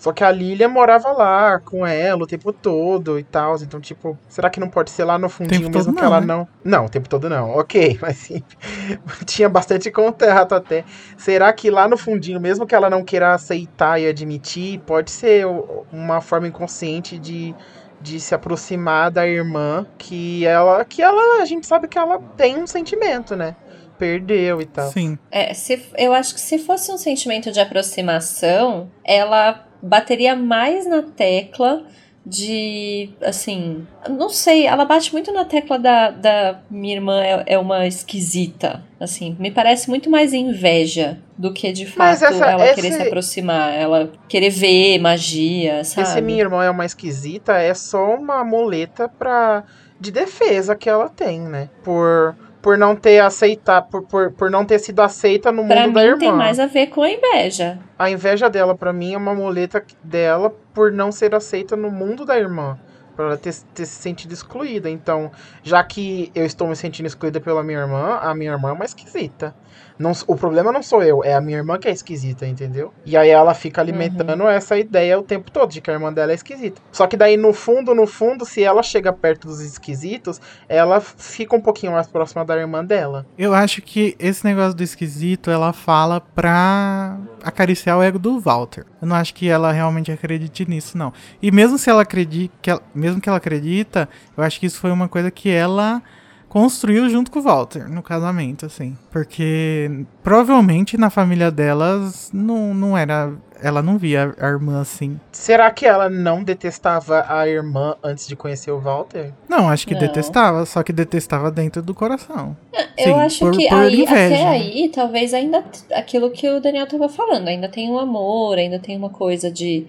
[0.00, 3.54] Só que a Lilian morava lá com ela o tempo todo e tal.
[3.56, 6.20] Então, tipo, será que não pode ser lá no fundinho Tempo mesmo que não, ela
[6.22, 6.26] né?
[6.26, 6.48] não.
[6.64, 7.50] Não, o tempo todo não.
[7.50, 8.42] Ok, mas sim.
[9.26, 10.86] Tinha bastante contato até.
[11.18, 15.46] Será que lá no fundinho, mesmo que ela não queira aceitar e admitir, pode ser
[15.92, 17.54] uma forma inconsciente de,
[18.00, 20.82] de se aproximar da irmã que ela.
[20.82, 21.42] Que ela.
[21.42, 23.54] A gente sabe que ela tem um sentimento, né?
[23.98, 24.90] Perdeu e tal.
[24.90, 25.18] Sim.
[25.30, 31.02] É, se, eu acho que se fosse um sentimento de aproximação, ela bateria mais na
[31.02, 31.84] tecla
[32.24, 37.58] de, assim, não sei, ela bate muito na tecla da, da minha irmã é, é
[37.58, 42.74] uma esquisita, assim, me parece muito mais inveja do que de fato essa- ela esse-
[42.74, 46.06] querer se aproximar, ela querer ver magia, sabe?
[46.08, 49.64] Esse minha irmã é uma esquisita é só uma muleta pra,
[49.98, 51.70] de defesa que ela tem, né?
[51.82, 55.94] Por, por não ter aceitar, por, por, por não ter sido aceita no Pra mundo
[55.94, 56.18] da irmã.
[56.18, 57.78] tem mais a ver com a inveja.
[57.98, 62.24] A inveja dela, pra mim, é uma muleta dela por não ser aceita no mundo
[62.24, 62.78] da irmã.
[63.16, 64.88] Pra ela ter, ter se sentido excluída.
[64.88, 65.30] Então,
[65.62, 68.84] já que eu estou me sentindo excluída pela minha irmã, a minha irmã é uma
[68.84, 69.54] esquisita.
[69.98, 72.92] Não, o problema não sou eu, é a minha irmã que é esquisita, entendeu?
[73.04, 76.32] E aí ela fica alimentando essa ideia o tempo todo, de que a irmã dela
[76.32, 76.80] é esquisita.
[76.90, 81.54] Só que daí, no fundo, no fundo, se ela chega perto dos esquisitos, ela fica
[81.54, 83.26] um pouquinho mais próxima da irmã dela.
[83.36, 88.86] Eu acho que esse negócio do esquisito ela fala pra acariciar o ego do Walter.
[89.02, 91.12] Eu não acho que ela realmente acredite nisso, não.
[91.42, 94.78] E mesmo se ela acredita, que ela- mesmo que ela acredita, eu acho que isso
[94.80, 96.02] foi uma coisa que ela
[96.50, 98.94] construiu junto com o Walter no casamento, assim.
[99.10, 103.32] Porque provavelmente na família delas não, não era.
[103.62, 105.20] Ela não via a irmã assim.
[105.32, 109.32] Será que ela não detestava a irmã antes de conhecer o Walter?
[109.48, 110.00] Não, acho que Não.
[110.00, 112.56] detestava, só que detestava dentro do coração.
[112.98, 115.62] Eu Sim, acho por- que por aí, inveja, até aí, talvez ainda
[115.94, 119.86] aquilo que o Daniel tava falando, ainda tem um amor, ainda tem uma coisa de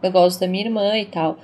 [0.00, 1.38] eu gosto da minha irmã e tal.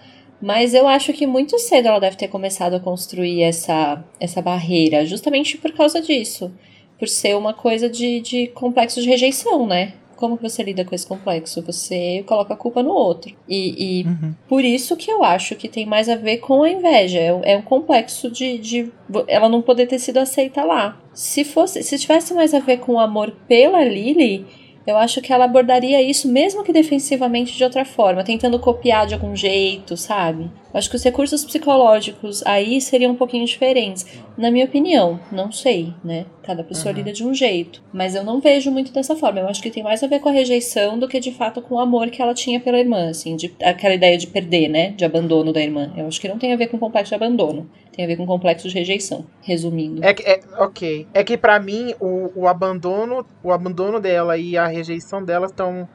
[0.45, 5.07] Mas eu acho que muito cedo ela deve ter começado a construir essa, essa barreira,
[5.07, 6.53] justamente por causa disso.
[6.99, 9.95] Por ser uma coisa de, de complexo de rejeição, né?
[10.17, 11.61] Como que você lida com esse complexo?
[11.63, 13.35] Você coloca a culpa no outro.
[13.49, 14.35] E, e Uhum.
[14.49, 17.19] por isso que eu acho que tem mais a ver com a inveja.
[17.19, 18.93] É, um- é um complexo de, de
[19.27, 21.01] ela não poder ter sido aceita lá.
[21.13, 24.47] Se fosse, se tivesse mais a ver com o amor pela Lily,
[24.87, 29.15] eu acho que ela abordaria isso mesmo que defensivamente de outra forma, tentando copiar de
[29.15, 30.45] algum jeito, sabe?
[30.73, 34.05] Eu acho que os recursos psicológicos aí seriam um pouquinho diferentes,
[34.37, 35.21] na minha opinião.
[35.31, 36.27] Não sei, né?
[36.43, 36.99] Cada pessoa Uhum.
[36.99, 39.41] lida de um jeito, mas eu não vejo muito dessa forma.
[39.41, 41.77] Eu acho que tem mais a ver com a rejeição do que de fato com
[41.77, 44.91] o amor que ela tinha pela irmã, assim, de, aquela ideia de perder, né?
[44.91, 45.93] De abandono da irmã.
[45.97, 48.27] Eu acho que não tem a ver com complexo de abandono, tem a ver com
[48.27, 50.05] complexo de rejeição, resumindo.
[50.05, 51.07] É é, ok.
[51.15, 55.89] É que pra mim o, o abandono, o abandono dela e a rejeição dela estão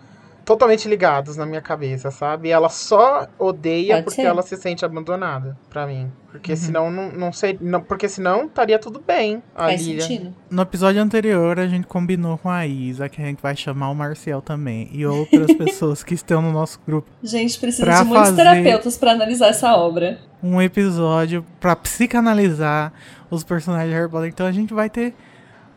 [0.49, 2.49] totalmente ligados na minha cabeça, sabe?
[2.49, 4.27] Ela só odeia Pode porque ser.
[4.27, 6.11] ela se sente abandonada, pra mim.
[6.31, 6.57] Porque Uhum.
[6.57, 10.01] senão não, não sei, não, porque senão estaria tudo bem a Faz Lilia.
[10.01, 10.33] sentido.
[10.49, 13.95] No episódio anterior, a gente combinou com a Isa que a gente vai chamar o
[13.95, 14.89] Marcel também.
[14.91, 17.07] E outras pessoas que estão no nosso grupo.
[17.21, 20.17] Gente, precisa Pra de muitos fazer- terapeutas pra analisar essa obra.
[20.41, 22.91] Um episódio pra psicanalizar
[23.29, 24.29] os personagens de Harry Potter.
[24.29, 25.13] Então a gente vai ter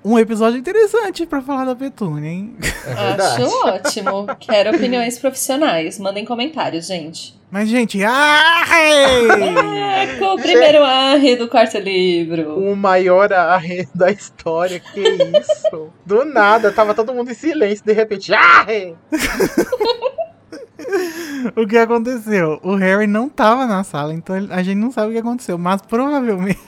[0.05, 2.57] um episódio interessante pra falar da Petúnia, hein?
[2.87, 3.23] É.
[3.23, 4.27] Acho ótimo.
[4.41, 5.99] Quero opiniões profissionais.
[5.99, 7.41] Mandem comentários, gente.
[7.51, 9.29] Mas, gente, ai!
[9.31, 12.59] Ah, com o primeiro arre do quarto livro.
[12.59, 15.91] O maior arre da história, que isso?
[16.05, 18.95] Do nada, tava todo mundo em silêncio, de repente, arre!
[21.55, 22.59] o que aconteceu?
[22.63, 25.59] O Harry não tava na sala, então a gente não sabe o que aconteceu.
[25.59, 26.59] Mas provavelmente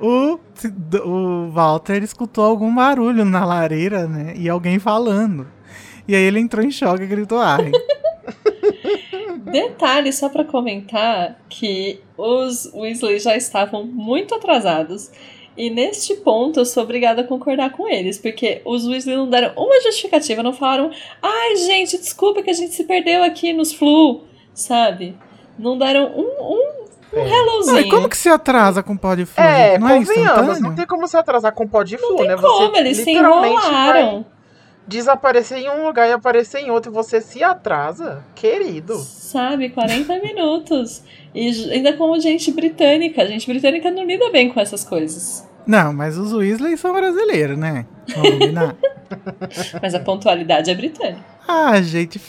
[0.00, 0.38] o,
[1.04, 4.34] o Walter escutou algum barulho na lareira, né?
[4.36, 5.46] E alguém falando.
[6.06, 7.70] E aí ele entrou em choque e gritou ai.
[9.50, 15.10] Detalhe só pra comentar que os Weasley já estavam muito atrasados.
[15.56, 19.52] E neste ponto eu sou obrigada a concordar com eles, porque os Weasley não deram
[19.56, 24.22] uma justificativa, não falaram, ai gente, desculpa que a gente se perdeu aqui nos flu,
[24.54, 25.16] sabe?
[25.58, 27.28] Não deram um, um, um É.
[27.30, 27.76] hellozinho.
[27.76, 29.44] Ai, como que se atrasa com pó de flor?
[29.46, 29.98] É, não é
[30.60, 32.36] não tem como se atrasar com pó de flu, Tem né?
[32.36, 34.12] como, Você eles se literalmente enrolaram.
[34.12, 34.26] vai
[34.86, 38.96] desaparecer em um lugar e aparecer em outro e você se atrasa, querido.
[38.98, 41.02] Sabe, 40 minutos.
[41.34, 43.24] E ainda como gente britânica.
[43.26, 45.48] Gente britânica não lida bem com essas coisas.
[45.66, 47.86] Não, mas os Weasley são brasileiros, né?
[48.14, 48.74] Vamos combinar?
[49.82, 51.20] Mas a pontualidade é britânica.
[51.46, 52.20] ah, gente,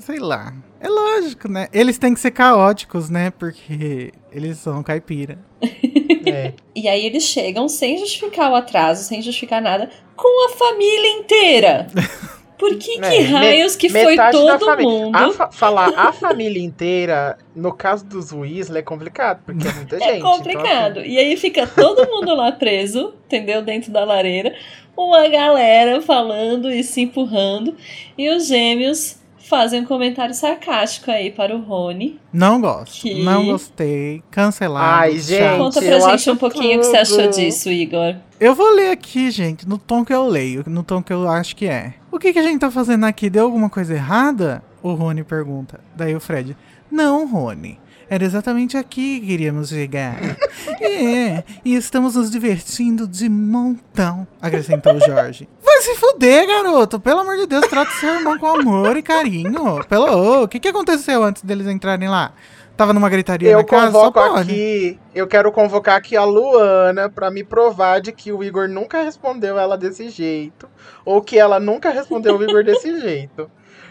[0.00, 0.52] sei lá.
[0.84, 1.68] É lógico, né?
[1.72, 3.30] Eles têm que ser caóticos, né?
[3.30, 5.38] Porque eles são caipira.
[6.26, 6.54] É.
[6.74, 11.86] E aí eles chegam sem justificar o atraso, sem justificar nada, com a família inteira.
[12.58, 15.14] Por que, que É, raios que foi todo mundo?
[15.14, 19.98] A fa- falar a família inteira, no caso dos Weasley, é complicado, porque é muita
[20.00, 20.08] gente.
[20.08, 21.00] É então, complicado.
[21.00, 23.60] assim, E aí fica todo mundo lá preso, entendeu?
[23.60, 24.54] Dentro da lareira.
[24.96, 27.76] Uma galera falando e se empurrando.
[28.16, 29.16] E os gêmeos
[29.48, 32.18] fazem um comentário sarcástico aí para o Rony.
[32.32, 33.02] Não gosto.
[33.02, 34.22] Que- Não gostei.
[34.30, 34.84] Cancelado.
[35.02, 35.58] Ai, gente.
[35.58, 38.16] Conta pra eu gente um pouquinho o que você achou disso, Igor.
[38.40, 41.54] Eu vou ler aqui, gente, no tom que eu leio, no tom que eu acho
[41.54, 41.94] que é.
[42.10, 43.30] O que, que a gente tá fazendo aqui?
[43.30, 44.62] Deu alguma coisa errada?
[44.82, 45.80] O Rony pergunta.
[45.96, 46.56] Daí o Fred.
[46.90, 47.78] Não, Rony.
[48.08, 50.16] Era exatamente aqui que queríamos chegar.
[50.80, 55.48] é, e estamos nos divertindo de montão, acrescentou o Jorge.
[55.84, 56.98] Se fuder, garoto.
[56.98, 59.84] Pelo amor de Deus, trata seu irmão com amor e carinho.
[59.86, 62.32] Pelo, o que, que aconteceu antes deles entrarem lá?
[62.74, 63.92] Tava numa gritaria Eu na casa?
[63.92, 64.50] Só convoco pode.
[64.50, 69.02] aqui, eu quero convocar aqui a Luana pra me provar de que o Igor nunca
[69.02, 70.70] respondeu ela desse jeito.
[71.04, 73.50] Ou que ela nunca respondeu o Igor desse jeito.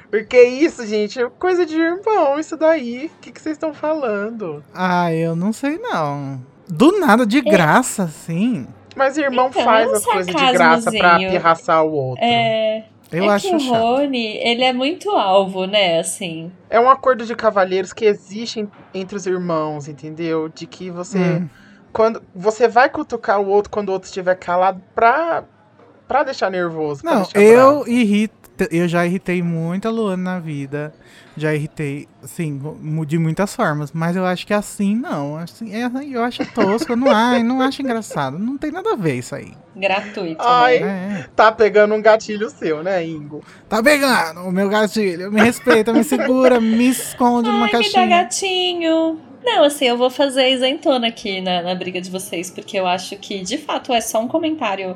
[0.09, 3.05] Porque isso, gente, é coisa de irmão, isso daí.
[3.05, 4.63] O que, que vocês estão falando?
[4.73, 6.41] Ah, eu não sei não.
[6.67, 8.65] Do nada, de graça, assim.
[8.95, 12.23] Mas irmão Então, faz é um as coisas de graça pra pirraçar o outro.
[12.23, 13.73] É, Eu é acho que o chato.
[13.81, 15.99] Rony, ele é muito alvo, né?
[15.99, 16.51] Assim.
[16.69, 20.49] É um acordo de cavalheiros que existe entre os irmãos, entendeu?
[20.49, 21.17] De que você.
[21.17, 21.49] Hum.
[21.91, 25.43] Quando você vai cutucar o outro quando o outro estiver calado pra,
[26.07, 27.01] pra deixar nervoso.
[27.03, 27.81] pra Não, deixar bravo.
[27.81, 28.42] eu irrito.
[28.69, 30.93] Eu já irritei muita Luana na vida.
[31.35, 32.61] Já irritei, assim,
[33.07, 33.91] de muitas formas.
[33.91, 35.35] Mas eu acho que assim, não.
[35.37, 36.91] Assim, é, eu acho tosco.
[36.91, 38.37] Eu não, ai, não acho engraçado.
[38.37, 39.51] Não tem nada a ver isso aí.
[39.75, 40.43] Gratuito.
[40.43, 40.79] Ai.
[40.79, 41.25] né?
[41.35, 43.43] Tá pegando um gatilho seu, né, Ingo?
[43.67, 45.31] Tá pegando o meu gatilho.
[45.31, 48.07] Me respeita, me segura, me esconde numa Ai, me dá caixinha.
[48.07, 49.19] gatinho.
[49.43, 53.17] Não, assim, eu vou fazer isentona aqui na, na briga de vocês, porque eu acho
[53.17, 54.95] que, de fato, é só um comentário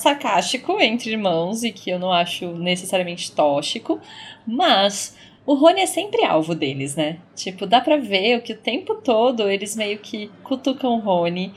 [0.00, 4.00] sarcástico entre irmãos e que eu não acho necessariamente tóxico,
[4.46, 5.14] mas
[5.46, 7.18] o Rony é sempre alvo deles, né?
[7.34, 11.52] Tipo, dá pra ver o que o tempo todo eles meio que cutucam o Rony.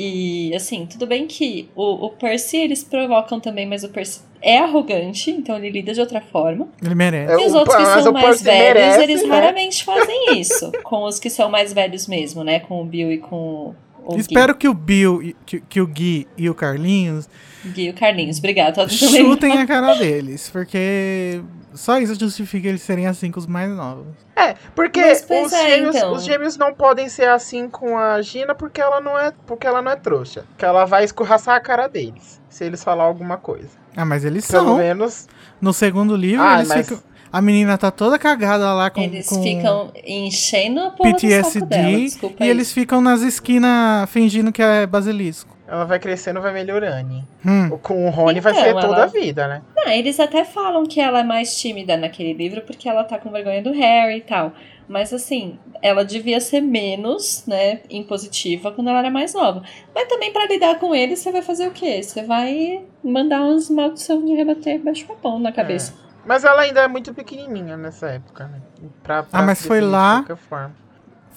[0.00, 4.58] E, assim, tudo bem que o, o Percy eles provocam também, mas o Percy é
[4.58, 6.68] arrogante, então ele lida de outra forma.
[6.80, 7.32] Ele merece.
[7.32, 9.28] É, E os o- outros que são mais velhos, merece, eles né?
[9.28, 10.70] raramente fazem isso.
[10.84, 12.60] com os que são mais velhos mesmo, né?
[12.60, 14.20] Com o Bill e com o Gui.
[14.20, 17.28] Espero que o Bill, e- que, que o Gui e o Carlinhos
[17.66, 18.40] Gui e o Carlinhos.
[18.40, 18.88] Tentando lembrar.
[18.88, 20.48] chutem a cara deles.
[20.50, 21.42] Porque
[21.74, 24.06] só isso justifica eles serem assim com os mais novos.
[24.36, 26.12] É, porque os, é, gêmeos, então.
[26.12, 29.82] os gêmeos não podem ser assim com a Gina porque ela não é, porque ela
[29.82, 30.44] não é trouxa.
[30.56, 33.68] Que ela vai escorraçar a cara deles, se eles falar alguma coisa.
[33.96, 34.78] Ah, mas eles Pelo são.
[34.78, 35.26] menos.
[35.60, 37.02] No segundo livro, Ai, eles mas- ficam.
[37.30, 41.26] A menina tá toda cagada lá com, Eles com ficam enchendo a porra do saco
[41.26, 41.90] PTSD dela.
[41.98, 42.48] Desculpa e aí.
[42.48, 45.54] eles ficam nas esquinas fingindo que é basilisco.
[45.70, 47.22] Ela vai crescendo, vai melhorando.
[47.44, 47.68] Hum.
[47.82, 49.60] Com o Rony vai Então, ser toda ela- a vida, né?
[49.86, 53.30] Ah, eles até falam que ela é mais tímida naquele livro porque ela tá com
[53.30, 54.52] vergonha do Harry e tal.
[54.88, 59.62] Mas assim, ela devia ser menos, né, impositiva quando ela era mais nova.
[59.94, 62.02] Mas também pra lidar com ele, você vai fazer o quê?
[62.02, 65.92] Você vai mandar umas maldições de rebater baixo papão na cabeça.
[66.24, 68.60] Mas ela ainda é muito pequenininha nessa época, né?
[69.02, 70.20] Pra, pra Ah, mas foi lá?
[70.20, 70.74] De qualquer forma.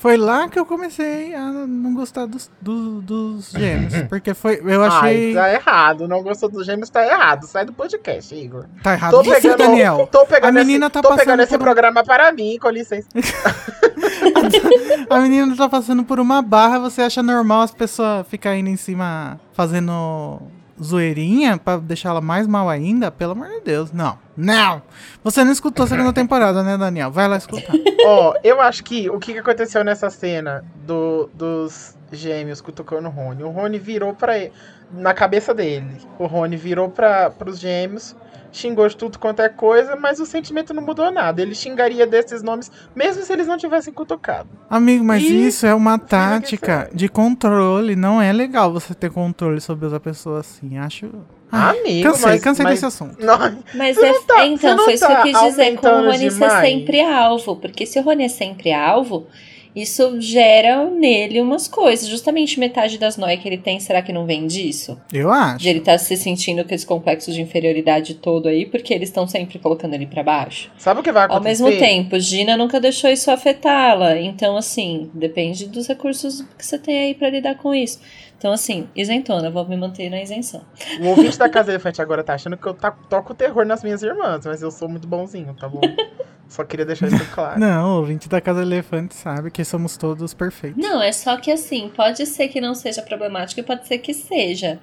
[0.02, 3.94] Foi lá que eu comecei a não gostar dos, do- dos gêmeos.
[4.10, 4.60] Porque foi.
[4.66, 5.28] Eu achei.
[5.28, 6.08] Ai, tá errado.
[6.08, 7.46] Não gostou dos gêmeos, tá errado.
[7.46, 8.66] Sai do podcast, Igor.
[8.82, 9.12] Tá errado.
[9.12, 10.10] Tô pegando, Daniel.
[10.12, 12.70] tô pegando A menina esse, tá tô passando pegando esse um- programa para mim, com
[12.72, 13.08] licença.
[15.10, 18.76] A menina tá passando por uma barra, você acha normal as pessoas ficarem indo em
[18.78, 20.40] cima fazendo
[20.82, 23.12] zoeirinha pra deixar ela mais mal ainda?
[23.12, 24.18] Pelo amor de Deus, não.
[24.36, 24.82] Não!
[25.24, 27.12] Você não escutou a segunda temporada, né, Daniel?
[27.12, 27.74] Vai lá escutar.
[28.06, 33.44] Ó, eu acho que o que aconteceu nessa cena do, dos gêmeos cutucando o Rony?
[33.44, 34.52] O Rony virou pra ele,
[34.92, 35.98] na cabeça dele.
[36.18, 38.16] O Rony virou pra, pros gêmeos,
[38.52, 41.42] xingou de tudo quanto é coisa, mas o sentimento não mudou nada.
[41.42, 44.50] Ele xingaria desses nomes, mesmo se eles não tivessem cutucado.
[44.70, 47.96] Amigo, mas Ih, isso é uma que tática de controle.
[47.96, 50.78] Não é legal você ter controle sobre outra pessoa assim.
[50.78, 51.10] Acho.
[51.52, 53.26] Ai, Amigo, cansei, mas- cansei mas- desse assunto.
[53.26, 53.38] Não,
[53.76, 56.06] Mas é, não tá- é, então, foi isso que eu tá quis dizer com o
[56.06, 56.68] Rony ser demais?
[56.70, 57.56] sempre alvo.
[57.58, 59.28] Porque se o Rony é sempre alvo,
[59.76, 62.08] isso gera nele umas coisas.
[62.08, 65.00] Justamente metade das noias que ele tem, será que não vem disso?
[65.14, 65.60] Eu acho.
[65.60, 69.28] De ele tá se sentindo com esse complexo de inferioridade todo aí, porque eles estão
[69.28, 70.72] sempre colocando ele pra baixo.
[70.78, 71.64] sabe o que vai Ao acontecer?
[71.64, 74.18] mesmo tempo, Gina nunca deixou isso afetá-la.
[74.20, 78.00] Então, assim, depende dos recursos que você tem aí pra lidar com isso.
[78.42, 80.64] Então, assim, isentona, vou me manter na isenção.
[81.00, 84.02] O ouvinte da Casa Elefante agora tá achando que eu ta- toco terror nas minhas
[84.02, 85.80] irmãs, mas eu sou muito bonzinho, tá bom?
[86.50, 87.60] Só queria deixar isso claro.
[87.60, 90.84] Não, o ouvinte da Casa Elefante sabe que somos todos perfeitos.
[90.84, 94.12] Não, é só que assim, pode ser que não seja problemático e pode ser que
[94.12, 94.80] seja.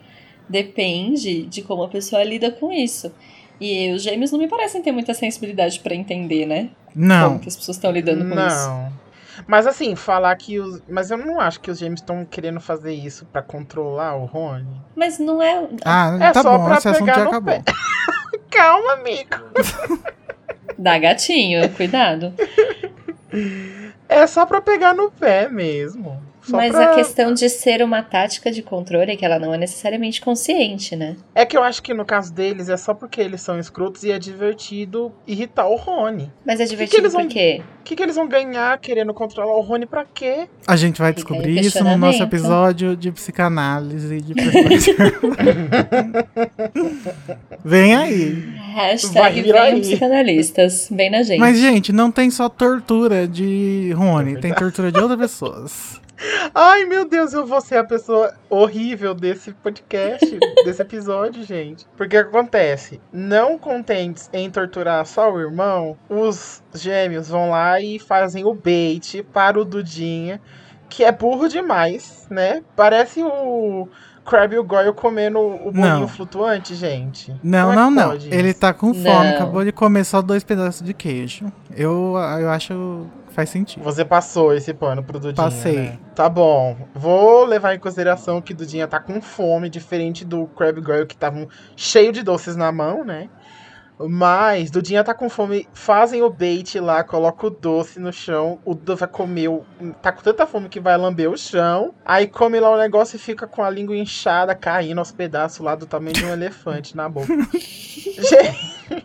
[0.48, 3.12] Depende de como a pessoa lida com isso.
[3.60, 6.70] E os gêmeos não me parecem ter muita sensibilidade pra entender, né?
[6.94, 7.30] Não.
[7.30, 8.68] Como que as pessoas estão lidando com isso.
[8.68, 8.92] Não.
[9.46, 10.82] Mas assim, falar que os.
[10.88, 14.80] Mas eu não acho que os gêmeos estão querendo fazer isso pra controlar o Rony.
[14.96, 15.68] Mas não é.
[15.84, 17.54] Ah, É tá só bom, pra esse assunto pegar já no acabou.
[17.54, 17.62] pé.
[18.50, 19.36] Calma, amigo.
[20.78, 22.32] Dá gatinho, cuidado.
[24.08, 26.22] É só pra pegar no pé mesmo.
[26.48, 29.52] Só Mas pra- a questão de ser uma tática de controle é que ela não
[29.52, 31.16] é necessariamente consciente, né?
[31.34, 34.10] É que eu acho que no caso deles é só porque eles são escrotos e
[34.10, 36.30] é divertido irritar o Rony.
[36.46, 39.56] Mas é que divertido eles vão- porque O que, que eles vão ganhar querendo controlar
[39.56, 40.46] o Rony pra quê?
[40.66, 44.34] A gente vai Fica descobrir isso no nosso episódio de psicanálise de.
[47.64, 48.32] Vem aí.
[48.34, 49.80] Vai hashtag virar venham aí.
[49.80, 50.88] psicanalistas.
[50.90, 51.38] Vem na gente.
[51.38, 56.00] Mas, gente, não tem só tortura de Rony, É tem tortura de outras pessoas.
[56.54, 60.26] Ai, meu Deus, eu vou ser a pessoa horrível desse podcast,
[60.64, 61.86] desse episódio, gente.
[61.96, 63.00] Porque o que acontece?
[63.12, 69.22] Não contentes em torturar só o irmão, os gêmeos vão lá e fazem o bait
[69.32, 70.40] para o Dudinha,
[70.88, 72.62] que é burro demais, né?
[72.74, 73.88] Parece o
[74.24, 76.08] Crab e o Goyle comendo o bolinho Não.
[76.08, 77.34] flutuante, gente.
[77.42, 78.12] Não, Como é não, não.
[78.14, 79.34] Ele tá com fome, Não.
[79.36, 81.50] acabou de comer só dois pedaços de queijo.
[81.74, 83.06] Eu, eu acho
[83.38, 83.84] faz sentido.
[83.84, 85.44] Você passou esse pano pro Dudinha.
[85.44, 85.76] Passei.
[85.76, 85.98] né?
[86.12, 86.76] Tá bom.
[86.92, 91.46] Vou levar em consideração que Dudinha tá com fome, diferente do Crab Girl que estavam
[91.76, 93.28] cheio de doces na mão, né?
[94.08, 98.74] Mas Dudinha tá com fome, fazem o bait lá, coloca o doce no chão, o
[98.74, 99.64] Dudu vai comer, o-
[100.00, 103.18] tá com tanta fome que vai lamber o chão, aí come lá o negócio e
[103.18, 107.08] fica com a língua inchada, caindo aos pedaços lá do tamanho de um elefante na
[107.08, 107.26] boca.
[108.18, 109.04] Gente,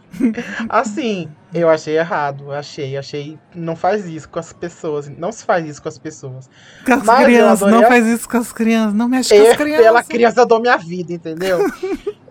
[0.70, 5.66] assim, eu achei errado, achei, achei, não faz isso com as pessoas, não se faz
[5.68, 6.50] isso com as pessoas.
[6.86, 9.52] Com as Mas crianças, não a- faz isso com as crianças, não mexe com Eu,
[9.52, 9.84] as crianças.
[9.86, 11.60] pela criança, eu dou minha vida, entendeu?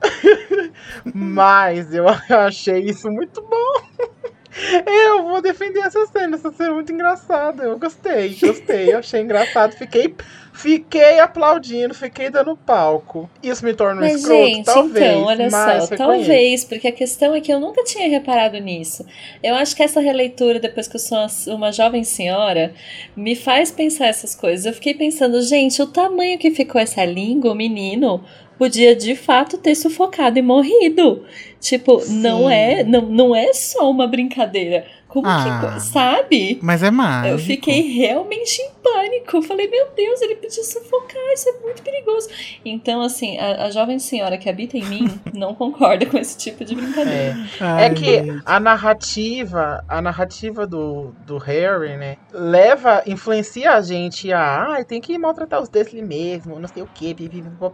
[1.14, 3.92] Mas eu achei isso muito bom.
[4.86, 7.64] Eu vou defender essa cena, essa cena é muito engraçada.
[7.64, 9.72] Eu gostei, gostei, eu achei engraçado.
[9.72, 10.14] Fiquei,
[10.52, 13.30] fiquei aplaudindo, fiquei dando palco.
[13.42, 14.44] Isso me torna um Mas, escroto?
[14.44, 15.06] gente, talvez.
[15.06, 19.06] então, olha mas só, talvez, porque a questão é que eu nunca tinha reparado nisso.
[19.42, 22.74] Eu acho que essa releitura, depois que eu sou uma jovem senhora,
[23.16, 24.66] me faz pensar essas coisas.
[24.66, 28.22] Eu fiquei pensando, gente, o tamanho que ficou essa língua, o menino,
[28.62, 31.24] podia de fato ter sufocado e morrido.
[31.58, 32.52] Tipo, não Sim.
[32.52, 34.86] é, não, não é só uma brincadeira.
[35.12, 35.74] Como Ah.
[35.74, 35.80] que.
[35.82, 36.58] Sabe?
[36.62, 37.34] Mas é mágico.
[37.34, 39.36] Eu fiquei realmente em pânico.
[39.36, 42.30] Eu falei, meu Deus, ele podia sufocar, isso é muito perigoso.
[42.64, 46.64] Então, assim, a, a jovem senhora que habita em mim não concorda com esse tipo
[46.64, 47.36] de brincadeira.
[47.60, 47.62] É.
[47.64, 48.42] Ai, É que gente.
[48.46, 54.98] a narrativa, a narrativa do, do Harry, né, leva, influencia a gente a, ah, tem
[54.98, 57.14] que maltratar os Dursley mesmo, não sei o que,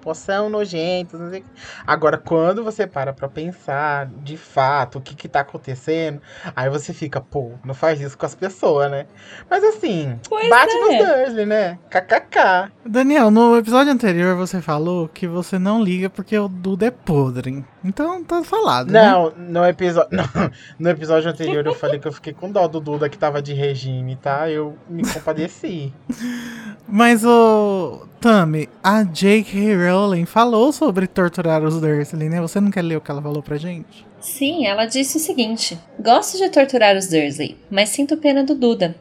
[0.03, 1.49] poção nojento, não sei o que.
[1.87, 6.21] Agora, quando você para pra pensar, de fato, o que que tá acontecendo,
[6.57, 9.07] aí você fica, pô, não faz isso com as pessoas, né?
[9.49, 10.79] Mas assim, Pois bate é.
[10.79, 11.79] nos Dursley, né?
[11.91, 12.73] KKK.
[12.85, 17.65] Daniel, no episódio anterior você falou que você não liga porque o Duda é podre.
[17.85, 18.91] Então tá falado.
[18.91, 19.03] né?
[19.03, 22.81] Não, no episódio, não, no episódio anterior eu falei que eu fiquei com dó do
[22.81, 24.51] Duda que tava de regime, tá?
[24.51, 25.93] Eu me compadeci.
[26.89, 29.77] Mas o Tami, a J.K.
[29.77, 32.41] Rowling falou sobre torturar os Dursley, né?
[32.41, 34.07] Você não quer ler o que ela falou pra gente?
[34.21, 38.97] Sim, ela disse o seguinte: Gosto de torturar os Dursley, mas sinto pena do Duda.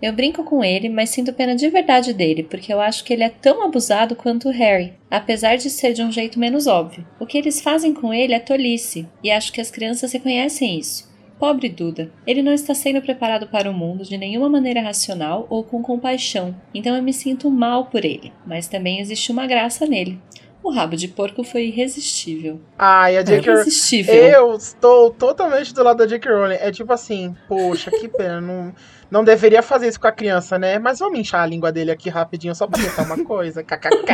[0.00, 3.24] Eu brinco com ele, mas sinto pena de verdade dele, porque eu acho que ele
[3.24, 7.04] é tão abusado quanto o Harry, apesar de ser de um jeito menos óbvio.
[7.18, 11.08] O que eles fazem com ele é tolice, e acho que as crianças reconhecem isso.
[11.38, 12.12] Pobre Duda.
[12.26, 16.54] Ele não está sendo preparado para o mundo de nenhuma maneira racional ou com compaixão,
[16.74, 20.18] então eu me sinto mal por ele, mas também existe uma graça nele.
[20.62, 22.60] O rabo de porco foi irresistível.
[22.76, 23.46] Ai, a J.K.
[23.46, 23.60] Rowling.
[23.62, 24.14] Irresistível.
[24.14, 26.30] Eu estou totalmente do lado da J.K.
[26.30, 26.56] Rowling.
[26.60, 28.40] É tipo assim, poxa, que pena.
[28.40, 28.74] Não,
[29.10, 30.78] não deveria fazer isso com a criança, né?
[30.78, 33.62] Mas vamos inchar a língua dele aqui rapidinho só pra tentar uma coisa.
[33.62, 34.12] KKK.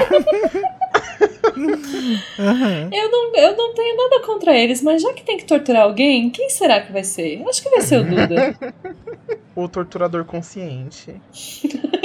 [2.39, 2.91] Aham.
[2.93, 6.31] Eu não, eu não tenho nada contra eles, mas já que tem que torturar alguém,
[6.31, 7.43] quem será que vai ser?
[7.49, 8.57] Acho que vai ser o Duda.
[9.57, 11.15] O torturador consciente.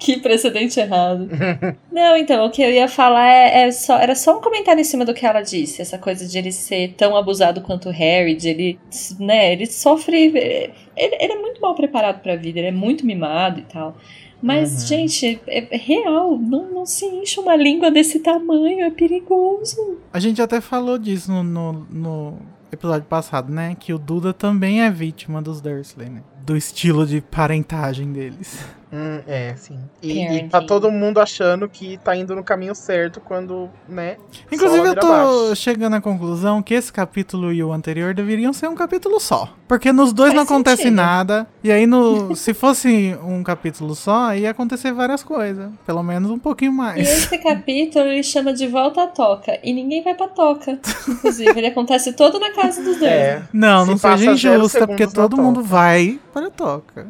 [0.00, 1.28] que precedente errado.
[1.92, 4.84] não, então, o que eu ia falar é, é só, era só um comentário em
[4.84, 5.82] cima do que ela disse.
[5.82, 8.80] Essa coisa de ele ser tão abusado quanto o Harry, de ele,
[9.18, 10.16] né, ele sofre.
[10.26, 13.94] Ele, ele é muito mal preparado pra vida, ele é muito mimado e tal.
[14.42, 14.86] Mas, Uhum.
[14.88, 19.98] gente, é, é real, não, não se enche uma língua desse tamanho, é perigoso.
[20.12, 22.38] A gente até falou disso no, no, no
[22.72, 23.76] episódio passado, né?
[23.78, 26.22] Que o Duda também é vítima dos Dursley, né?
[26.42, 28.64] Do estilo de parentagem deles.
[28.92, 29.78] Hum, é, sim.
[30.02, 34.16] E, e tá todo mundo achando que tá indo no caminho certo quando, né?
[34.50, 35.54] Inclusive, eu tô abaixo.
[35.56, 39.48] chegando à conclusão que esse capítulo e o anterior deveriam ser um capítulo só.
[39.68, 40.96] Porque nos dois Faz não acontece sentido.
[40.96, 41.46] nada.
[41.62, 45.70] E aí, no, se fosse um capítulo só, ia acontecer várias coisas.
[45.86, 47.08] Pelo menos um pouquinho E mais.
[47.08, 49.56] esse capítulo ele chama de volta à toca.
[49.62, 50.80] E ninguém vai pra toca.
[51.08, 53.12] Inclusive, ele acontece todo na casa dos dois.
[53.12, 53.42] É.
[53.52, 55.68] Não, não Se passa seja injusta, porque todo mundo toca.
[55.68, 57.06] vai para a toca.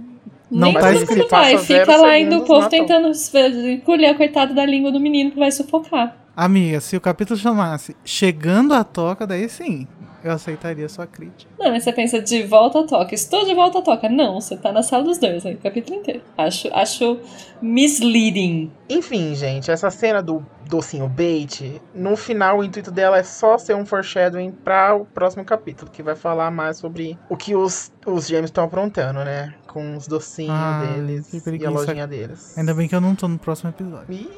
[0.51, 1.29] Não Nem tá escrito.
[1.29, 1.57] vai.
[1.59, 3.11] Fica lá indo o povo tentando
[3.69, 6.17] encolher a coitada da língua do menino que vai sufocar.
[6.37, 9.87] Amiga, se o capítulo chamasse Chegando à Toca, daí sim,
[10.23, 11.51] eu aceitaria sua crítica.
[11.59, 13.15] Não, mas você pensa de volta à toca.
[13.15, 14.09] Estou de volta à toca.
[14.09, 15.53] Não, você tá na sala dos dois, né?
[15.53, 16.23] O capítulo inteiro.
[16.37, 17.19] Acho, acho
[17.63, 18.71] misleading.
[18.89, 23.75] Enfim, gente, essa cena do docinho bait, no final o intuito dela é só ser
[23.75, 28.27] um foreshadowing para o próximo capítulo, que vai falar mais sobre o que os, os
[28.27, 29.55] gêmeos estão aprontando, né?
[29.67, 32.57] Com os docinhos Ah, deles que e a lojinha deles.
[32.59, 34.29] Ainda bem que eu não tô no próximo episódio.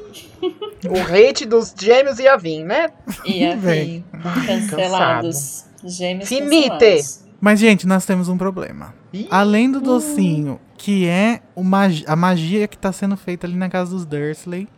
[0.91, 2.91] O hate dos gêmeos ia vir, né?
[3.25, 4.05] E a Bem.
[4.47, 5.65] cancelados.
[5.85, 6.69] Gêmeos Finite.
[6.71, 7.23] cancelados.
[7.41, 8.95] Mas, gente, nós temos um problema.
[9.13, 11.41] Ih, Além do docinho, que é
[12.07, 14.69] a magia que tá sendo feita ali na casa dos Dursley,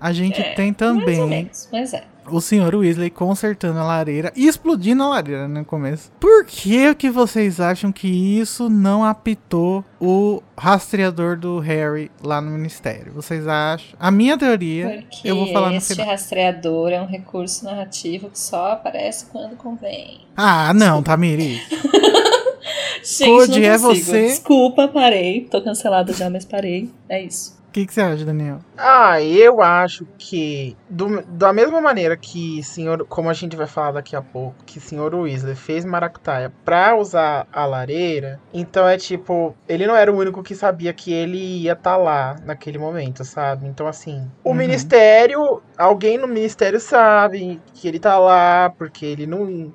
[0.00, 2.04] a gente É, tem Mais ou também menos, mas é.
[2.30, 6.10] O senhor Weasley consertando a lareira e explodindo a lareira no começo.
[6.20, 12.50] Por que que vocês acham que isso não apitou o rastreador do Harry lá no
[12.50, 13.12] ministério?
[13.12, 13.96] Vocês acham?
[13.98, 16.08] A minha teoria, Porque eu vou falar no este final.
[16.08, 20.20] rastreador é um recurso narrativo que só aparece quando convém.
[20.36, 21.60] Ah, não, Tamiri.
[23.04, 24.28] Gente, Code é você.
[24.28, 25.46] Desculpa, parei.
[25.50, 26.88] Tô cancelada já, mas parei.
[27.08, 27.60] É isso.
[27.72, 28.58] O que, que você acha, Daniel?
[28.76, 33.92] Ah, eu acho que do- da mesma maneira que senhor, como a gente vai falar
[33.92, 39.56] daqui a pouco, que senhor Weasley fez maracutaia pra usar a lareira, então é tipo,
[39.66, 43.66] ele não era o único que sabia que ele ia estar lá naquele momento, sabe?
[43.66, 44.56] Então assim, o Uhum.
[44.56, 49.72] ministério, alguém no ministério sabe que ele tá lá porque ele não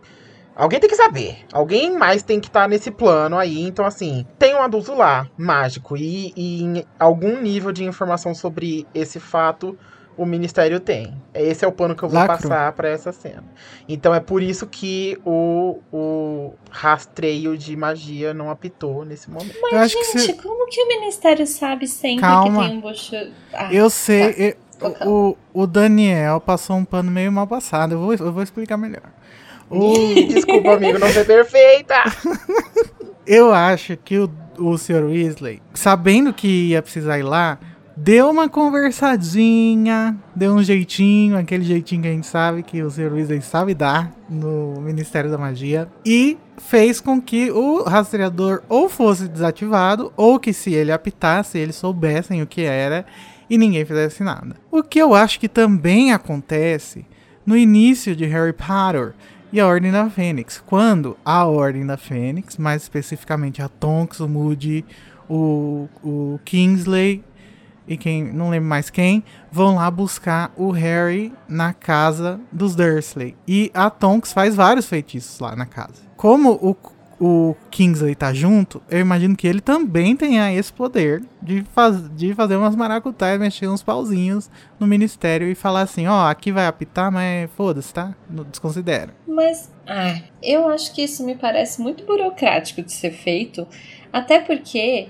[0.57, 1.45] Alguém tem que saber.
[1.53, 3.61] Alguém mais tem que estar nesse plano aí.
[3.61, 5.95] Então, assim, tem um adulto lá, mágico.
[5.95, 9.77] E, e em algum nível de informação sobre esse fato,
[10.17, 11.13] o Ministério tem.
[11.31, 12.35] Esse é o pano que eu vou Lacro.
[12.49, 13.43] passar pra essa cena.
[13.87, 19.55] Então é por isso que o, o rastreio de magia não apitou nesse momento.
[19.71, 20.41] eu acho que Gente, você...
[20.41, 22.63] como que o ministério sabe sempre Calma.
[22.63, 23.15] que tem um bucho.
[23.53, 24.39] Ah, Eu sei, tá.
[24.41, 24.57] eu-
[25.07, 27.93] o, o Daniel passou um pano meio mal passado.
[27.93, 29.01] Eu vou, eu vou explicar melhor.
[29.71, 31.95] Ih, Desculpa, amigo, não ser perfeita.
[33.25, 35.05] eu acho que o, o Sr.
[35.05, 37.59] Weasley, sabendo que ia precisar ir lá,
[37.95, 43.11] deu uma conversadinha, deu um jeitinho, aquele jeitinho que a gente sabe que o Sr.
[43.11, 49.27] Weasley sabe dar no Ministério da Magia, e fez com que o rastreador ou fosse
[49.27, 53.05] desativado, ou que se ele apitasse, eles soubessem o que era
[53.49, 54.55] e ninguém fizesse nada.
[54.71, 57.05] O que eu acho que também acontece
[57.45, 59.13] no início de Harry Potter
[59.51, 64.27] e a Ordem da Fênix, quando a Ordem da Fênix, mais especificamente a Tonks, o
[64.27, 64.83] Moody,
[65.29, 67.23] o, o Kingsley
[67.87, 73.35] e quem não lembro mais quem, vão lá buscar o Harry na casa dos Dursley.
[73.47, 76.01] E a Tonks faz vários feitiços lá na casa.
[76.17, 76.75] Como o,
[77.19, 82.33] o Kingsley tá junto, eu imagino que ele também tenha esse poder de, faz, de
[82.33, 84.49] fazer umas maracutaias, mexer uns pauzinhos
[84.79, 88.15] no ministério e falar assim, ó, oh, aqui vai apitar, mas foda-se, tá?
[88.29, 89.13] Não desconsidera.
[89.27, 93.67] Mas, ah, eu acho que isso me parece muito burocrático de ser feito,
[94.13, 95.07] até porque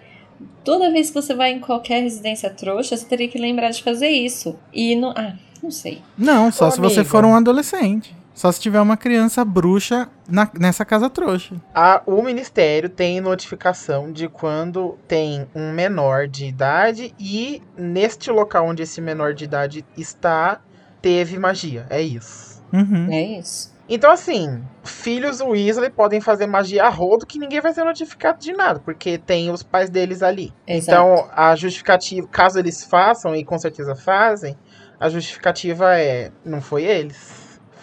[0.64, 4.10] toda vez que você vai em qualquer residência trouxa, você teria que lembrar de fazer
[4.10, 4.58] isso.
[4.74, 6.02] E não, ah, não sei.
[6.18, 8.16] Não, só Ô, se você for um adolescente.
[8.38, 11.56] Só se tiver uma criança bruxa na- nessa casa trouxa.
[11.74, 18.68] A- o Ministério tem notificação de quando tem um menor de idade e neste local
[18.68, 20.62] onde esse menor de idade está,
[21.02, 21.88] teve magia.
[21.90, 22.64] É isso.
[22.72, 23.08] Uhum.
[23.12, 23.76] É isso.
[23.90, 28.54] Então, assim, filhos Weasley podem fazer magia a rodo que ninguém vai ser notificado de
[28.54, 30.54] nada, porque tem os pais deles ali.
[30.68, 30.92] Exato.
[30.92, 34.56] Então, a justificativa, caso eles façam, e com certeza fazem,
[35.00, 37.16] a justificativa é: não foi eles,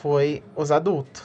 [0.05, 1.22] foi os adultos.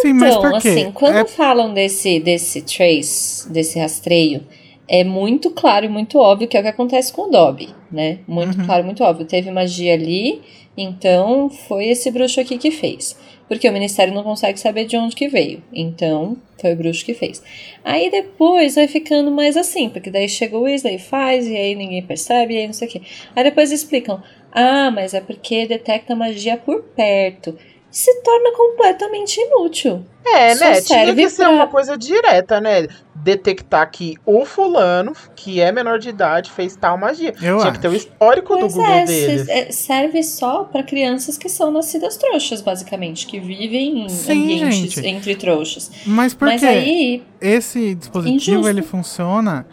[0.00, 0.68] Sim, mas Então, por quê?
[0.68, 4.46] assim, quando É- falam desse, desse trace, desse rastreio,
[4.88, 8.20] é muito claro e muito óbvio que é o que acontece com o Dobby, né?
[8.28, 8.64] Muito Uhum.
[8.64, 9.26] claro, muito óbvio.
[9.26, 10.40] Teve magia ali,
[10.76, 13.18] então foi esse bruxo aqui que fez.
[13.48, 15.62] Porque o ministério não consegue saber de onde que veio.
[15.72, 17.42] Então, foi o bruxo que fez.
[17.84, 22.02] Aí depois vai ficando mais assim, porque daí chega o Weasley, faz, e aí ninguém
[22.02, 23.02] percebe, e aí não sei o quê.
[23.34, 27.56] Aí depois explicam, ah, mas é porque detecta magia por perto.
[27.98, 30.04] Se torna completamente inútil.
[30.22, 30.80] É, Só né?
[30.82, 32.88] Tinha que ser pra- uma coisa direta, né?
[33.14, 37.30] Detectar que o fulano, que é menor de idade, fez tal magia.
[37.40, 37.72] Eu Tinha acho.
[37.72, 39.46] que ter o histórico do Pois Google é, deles.
[39.46, 44.42] se- é, serve só para crianças que são nascidas trouxas, basicamente, que vivem em Sim,
[44.42, 45.06] ambientes gente.
[45.06, 45.90] entre trouxas.
[46.04, 46.66] Mas por Mas quê?
[46.66, 48.68] aí, esse dispositivo Injusto.
[48.68, 49.66] ele funciona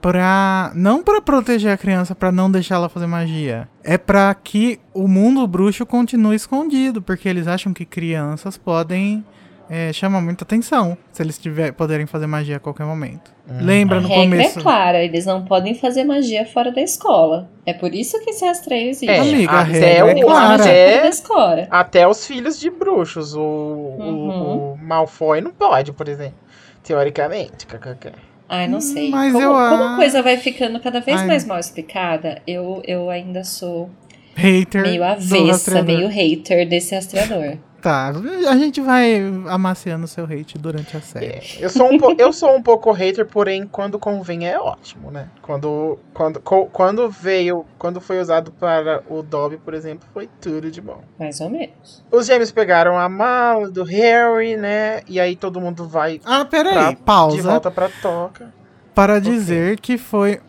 [0.00, 3.68] pra não pra proteger a criança pra não deixar ela fazer magia.
[3.84, 9.24] É pra que o mundo bruxo continue escondido, porque eles acham que crianças podem
[9.72, 13.30] é, chamar muita atenção se eles tiver, poderem fazer magia a qualquer momento.
[13.48, 13.58] Hum.
[13.60, 14.58] Lembra a no regra começo?
[14.58, 17.48] é clara, eles não podem fazer magia fora da escola.
[17.64, 19.08] É por isso que esse rastreio existe.
[19.08, 19.72] É, Amiga, a até
[20.02, 20.54] regra é o- clara.
[20.62, 21.68] até- Fora da escola.
[21.70, 23.34] Até os filhos de bruxos.
[23.34, 24.72] O, o- Uhum.
[24.72, 26.34] o Malfoy não pode, por exemplo.
[26.82, 27.66] Teoricamente.
[27.66, 28.12] kkk.
[28.52, 29.10] Ai, não sei.
[29.10, 31.26] Mas como, eu como a- coisa vai ficando cada vez Ai.
[31.28, 33.88] mais mal explicada, eu, eu ainda sou
[34.34, 37.56] Hater meio avessa, meio hater desse rastreador.
[37.80, 38.08] Tá,
[38.48, 41.26] a gente vai amaciando seu hate durante a série.
[41.26, 45.10] É, eu, sou um po- eu sou um pouco hater, porém, quando convém é ótimo,
[45.10, 45.28] né?
[45.40, 50.70] Quando, quando, co- quando veio, quando foi usado para o Dobby, por exemplo, foi tudo
[50.70, 51.00] de bom.
[51.18, 52.04] Mais ou menos.
[52.12, 55.00] Os gêmeos pegaram a mala do Harry, né?
[55.08, 57.50] E aí todo mundo vai Ah, peraí, Pra- de pausa.
[57.50, 58.52] volta pra toca.
[58.94, 60.40] para dizer que foi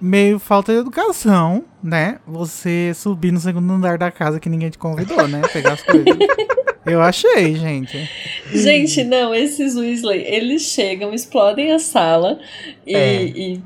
[0.00, 2.18] meio falta de educação, né?
[2.26, 5.42] Você subir no segundo andar da casa que ninguém te convidou, né?
[5.52, 6.04] Pegar as coisas.
[6.86, 8.10] Eu achei, gente.
[8.52, 12.38] Gente, não, esses Weasley, eles chegam, explodem a sala
[12.86, 13.22] e, É.
[13.24, 13.62] e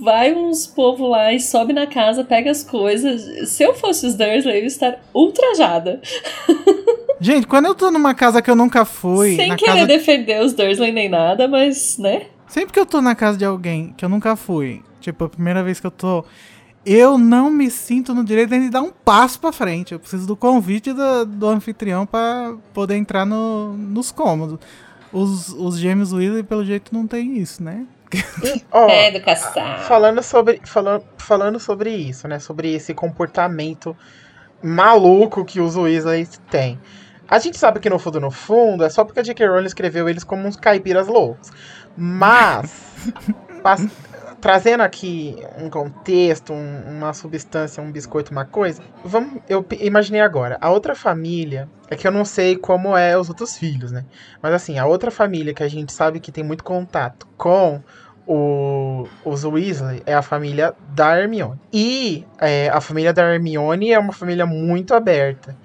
[0.00, 3.50] vai uns povo lá e sobe na casa, pega as coisas.
[3.50, 6.00] Se eu fosse os Dursley, eu ia estar ultrajada.
[7.20, 9.86] Gente, quando eu tô numa casa que eu nunca fui, Sem querer casa...
[9.86, 12.22] defender os Dursley nem nada, mas, né?
[12.48, 15.62] sempre que eu tô na casa de alguém que eu nunca fui, tipo, a primeira
[15.62, 16.24] vez que eu tô,
[16.86, 19.92] eu não me sinto no direito de dar um passo pra frente.
[19.92, 24.58] Eu preciso do convite do, do anfitrião pra poder entrar no, nos cômodos.
[25.12, 27.86] Os, os gêmeos Weasley, pelo jeito, não tem isso, né?
[28.70, 29.78] Ó, É educação.
[29.86, 32.38] falando sobre, falando, falando sobre isso, né?
[32.38, 33.96] Sobre esse comportamento
[34.62, 36.78] maluco que os Weasley têm.
[37.28, 39.46] A gente sabe que no fundo, no fundo, é só porque a J.K.
[39.46, 41.50] Rowling escreveu eles como uns caipiras loucos.
[41.96, 42.70] Mas,
[44.42, 50.58] trazendo aqui um contexto, um- uma substância, um biscoito, uma coisa, vamos, eu imaginei agora,
[50.60, 54.04] a outra família, é que eu não sei como é os outros filhos, né?
[54.42, 57.80] Mas assim, a outra família que a gente sabe que tem muito contato com
[58.26, 61.60] o, os Weasley é a família da Hermione.
[61.72, 65.56] E é, a família da Hermione é uma família muito aberta.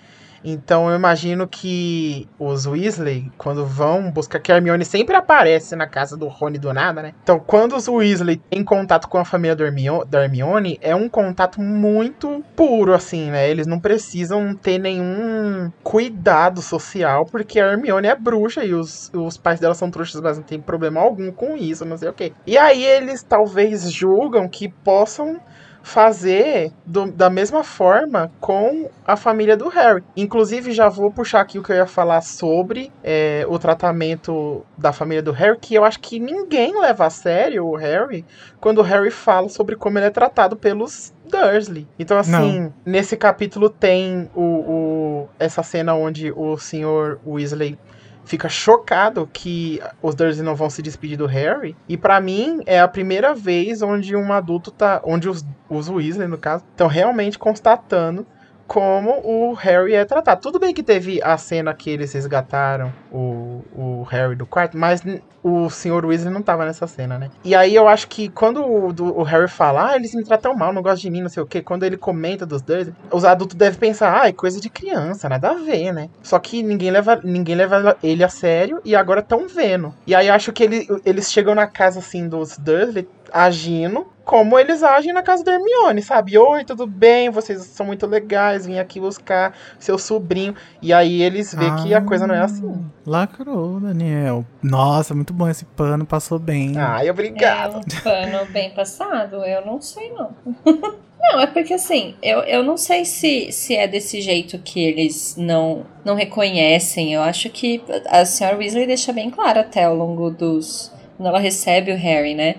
[0.43, 5.88] Então eu imagino que os Weasley, quando vão buscar que a Hermione sempre aparece na
[5.88, 7.13] casa do Rony do nada, né?
[7.23, 11.61] Então, quando os Weasley têm contato com a família Hermione, da Hermione, é um contato
[11.61, 13.49] muito puro, assim, né?
[13.49, 19.38] Eles não precisam ter nenhum cuidado social, porque a Hermione é bruxa e os, os
[19.38, 22.33] pais dela são trouxas, mas não tem problema algum com isso, não sei o quê.
[22.45, 25.39] E aí eles talvez julgam que possam
[25.88, 30.03] fazer do, da mesma forma com a família do Harry.
[30.17, 34.91] Inclusive, já vou puxar aqui o que eu ia falar sobre é, o tratamento da
[34.91, 38.25] família do Harry, que eu acho que ninguém leva a sério o Harry
[38.59, 41.88] quando o Harry fala sobre como ele é tratado pelos Dursley.
[41.97, 42.73] Então, assim, Não.
[42.85, 47.79] nesse capítulo tem o, o, essa cena onde o senhor Weasley
[48.28, 51.75] fica chocado que os Dursley não vão se despedir do Harry.
[51.88, 56.28] E para mim é a primeira vez onde um adulto tá, onde os, os Weasley
[56.28, 58.28] no caso, estão realmente constatando
[58.68, 60.41] como o Harry é tratado.
[60.41, 65.01] Tudo bem que teve a cena que eles resgataram o, o Harry do quarto, mas
[65.47, 66.05] o Sr.
[66.05, 67.30] Weasley não tava nessa cena, né?
[67.43, 70.53] E aí eu acho que quando o, do, o Harry fala, ah, eles me tratam
[70.53, 73.24] mal, não gostam de mim, não sei o quê, quando ele comenta dos dois, os
[73.24, 76.09] adultos devem pensar, ah, é coisa de criança, nada a ver, né?
[76.22, 79.93] Só que ninguém leva, ninguém leva ele a sério e agora estão vendo.
[80.05, 84.84] E aí acho que ele, eles chegam na casa, assim, dos Dursley, agindo como eles
[84.84, 86.38] agem na casa da Hermione, sabe?
[86.38, 87.30] Oi, tudo bem?
[87.30, 90.53] Vocês são muito legais, vim aqui buscar seu sobrinho.
[90.82, 92.69] E aí eles veem ah, que a coisa não é assim.
[92.75, 94.45] Ah, lacrou, Daniel.
[94.61, 96.78] Nossa, muito bom esse pano, passou bem.
[96.78, 97.75] Ai, obrigado.
[97.75, 99.38] É um pano bem passado?
[99.45, 100.36] Eu não sei, não.
[101.19, 105.36] Não, é porque assim, eu, eu não sei se, se é desse jeito que eles
[105.36, 107.11] não, não reconhecem.
[107.11, 110.91] Eu acho que a senhora Weasley deixa bem claro até ao longo dos.
[111.17, 112.55] Quando ela recebe o Harry, né?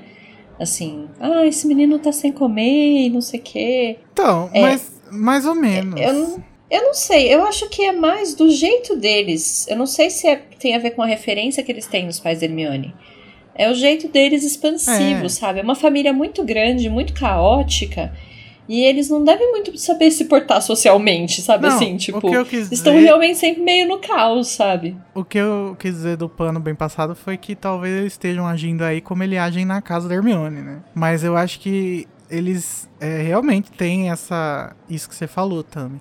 [0.59, 3.99] Assim, ah, esse menino tá sem comer e não sei o quê.
[4.13, 6.01] Então, é, mas mais ou menos.
[6.01, 9.67] Eu não, eu não sei, eu acho que é mais do jeito deles.
[9.69, 12.19] Eu não sei se é, tem a ver com a referência que eles têm nos
[12.19, 12.95] pais da Hermione.
[13.55, 15.29] É o jeito deles expansivo, é.
[15.29, 15.61] sabe?
[15.61, 18.13] É uma família muito grande, muito caótica.
[18.69, 21.67] E eles não devem muito saber se portar socialmente, sabe?
[21.67, 22.73] Não, assim, tipo, dizer...
[22.73, 24.97] estão realmente sempre meio no caos, sabe?
[25.15, 28.85] O que eu quis dizer do pano bem passado foi que talvez eles estejam agindo
[28.85, 30.81] aí como ele agem na casa da Hermione, né?
[30.95, 36.01] Mas eu acho que eles é, realmente têm essa isso que você falou também.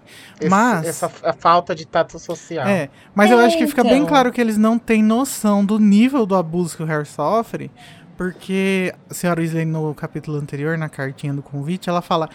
[0.50, 2.68] Mas essa falta de tato social.
[2.68, 3.94] É, mas é, eu acho que fica então.
[3.94, 7.72] bem claro que eles não têm noção do nível do abuso que o Harry sofre,
[8.18, 12.30] porque a senhora Weasley no capítulo anterior, na cartinha do convite, ela fala: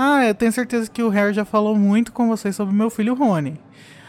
[0.00, 3.14] ah, eu tenho certeza que o Harry já falou muito com vocês sobre meu filho
[3.14, 3.60] Rony.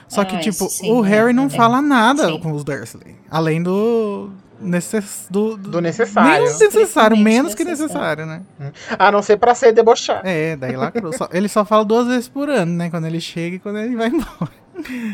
[0.08, 2.40] Só ah, que, tipo, sim, o Harry não é, fala nada sim.
[2.40, 3.16] com os Dursley.
[3.30, 4.30] Além do.
[4.62, 5.26] Necess...
[5.32, 6.44] Do, do, do necessário.
[6.44, 8.42] Menos necessário, menos que necessário, né?
[8.62, 8.72] Hum.
[9.00, 10.28] A não ser pra ser debochado.
[10.28, 12.90] É, daí lá só, Ele só fala duas vezes por ano, né?
[12.92, 14.52] Quando ele chega e quando ele vai embora.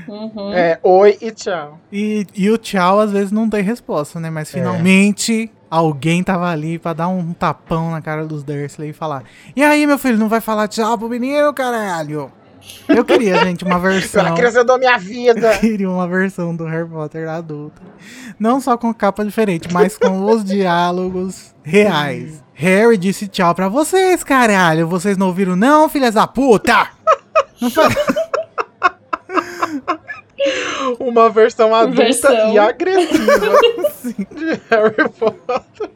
[0.07, 0.53] Uhum.
[0.53, 1.79] É, oi e tchau.
[1.91, 4.29] E, e o tchau às vezes não tem resposta, né?
[4.29, 4.59] Mas é.
[4.59, 9.23] finalmente alguém tava ali pra dar um tapão na cara dos Dursley e falar:
[9.55, 12.31] E aí, meu filho, não vai falar tchau pro menino, caralho?
[12.87, 14.25] Eu queria, gente, uma versão.
[14.27, 15.53] Eu criança da minha vida.
[15.55, 17.81] Eu queria uma versão do Harry Potter adulto.
[18.39, 22.43] Não só com capa diferente, mas com os diálogos reais.
[22.53, 24.87] Harry disse tchau pra vocês, caralho.
[24.87, 26.89] Vocês não ouviram, não, filhas da puta?
[27.61, 27.93] Não faz...
[30.99, 32.53] uma versão adulta versão.
[32.53, 33.57] e agressiva
[34.35, 35.89] de Harry Potter.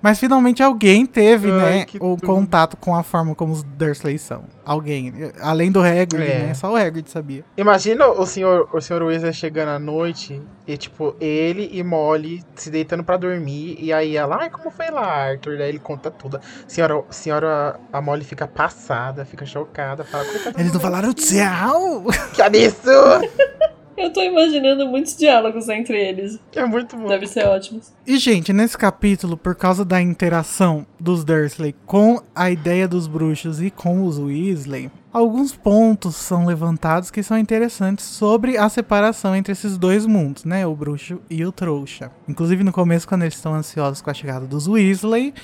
[0.00, 2.26] Mas finalmente alguém teve, Ai, né, o tudo.
[2.26, 4.44] contato com a forma como os Dursley são.
[4.64, 5.12] Alguém.
[5.40, 6.38] Além do Hagrid, é.
[6.46, 6.54] né?
[6.54, 7.44] Só o Hagrid sabia.
[7.56, 12.70] Imagina o senhor, o senhor Weasley chegando à noite e, tipo, ele e Molly se
[12.70, 13.76] deitando para dormir.
[13.80, 15.58] E aí ela, ai, como foi lá, Arthur?
[15.58, 16.40] Daí ele conta tudo.
[16.66, 20.04] Senhora, senhora, a Molly fica passada, fica chocada.
[20.04, 20.24] Fala,
[20.56, 22.04] Eles não falaram tchau!
[22.34, 23.28] Que absurdo!
[23.98, 26.38] Eu tô imaginando muitos diálogos entre eles.
[26.54, 27.08] É muito bom.
[27.08, 27.80] Deve ser ótimo.
[28.06, 33.60] E, gente, nesse capítulo, por causa da interação dos Dursley com a ideia dos bruxos
[33.60, 39.52] e com os Weasley, alguns pontos são levantados que são interessantes sobre a separação entre
[39.52, 40.64] esses dois mundos, né?
[40.64, 42.12] O bruxo e o trouxa.
[42.28, 45.34] Inclusive, no começo, quando eles estão ansiosos com a chegada dos Weasley,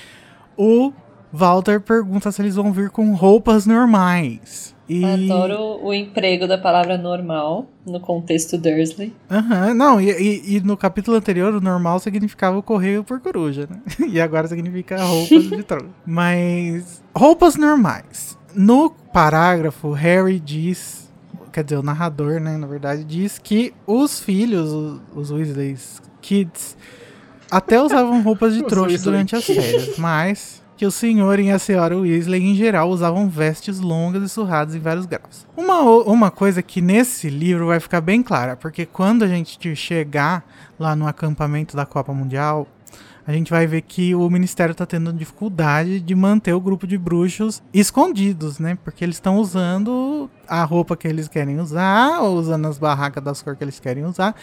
[0.55, 0.93] o
[1.31, 4.74] Walter pergunta se eles vão vir com roupas normais.
[4.87, 5.03] E...
[5.03, 9.13] Adoro o emprego da palavra normal no contexto Dursley.
[9.29, 13.19] Aham, uhum, não, e, e, e, no capítulo anterior o normal significava o correio por
[13.19, 13.81] coruja, né?
[14.07, 15.89] E agora significa roupas de trono.
[16.05, 18.37] Mas, roupas normais.
[18.53, 21.11] No parágrafo, Harry diz,
[21.51, 25.77] quer dizer, o narrador, né, na verdade, diz que os filhos, os, os Weasley
[26.21, 26.77] Kids,
[27.49, 31.97] até usavam roupas de trouxa durante as férias, mas que o senhor e a senhora
[31.97, 35.47] Weasley, em geral, usavam vestes longas e surradas em vários graus.
[35.55, 40.45] Uma, uma coisa que nesse livro vai ficar bem clara, porque quando a gente chegar
[40.77, 42.67] lá no acampamento da Copa Mundial,
[43.27, 46.95] a gente vai ver que o Ministério está tendo dificuldade de manter o grupo de
[46.95, 48.77] bruxos escondidos, né?
[48.83, 53.41] Porque eles estão usando a roupa que eles querem usar, ou usando as barracas das
[53.41, 54.35] cores que eles querem usar.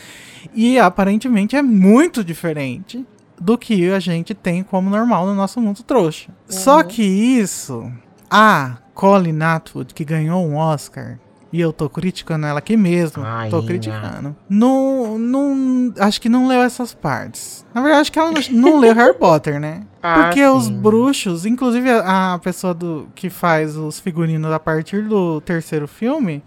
[0.53, 3.07] E aparentemente é muito diferente
[3.43, 6.31] do que a gente tem como normal no nosso mundo trouxa.
[6.49, 7.91] Só que isso,
[8.31, 11.19] a Colin Atwood, que ganhou um Oscar,
[11.53, 13.67] e eu tô criticando ela aqui mesmo, Ai, tô né?
[13.67, 14.37] criticando.
[14.49, 17.67] Não, não, acho que não leu essas partes.
[17.75, 19.83] Na verdade, acho que ela não, não leu Harry Potter, né?
[20.05, 20.81] Ah, Porque os sim.
[20.81, 26.43] bruxos, inclusive a, a pessoa do, que faz os figurinos a partir do terceiro filme,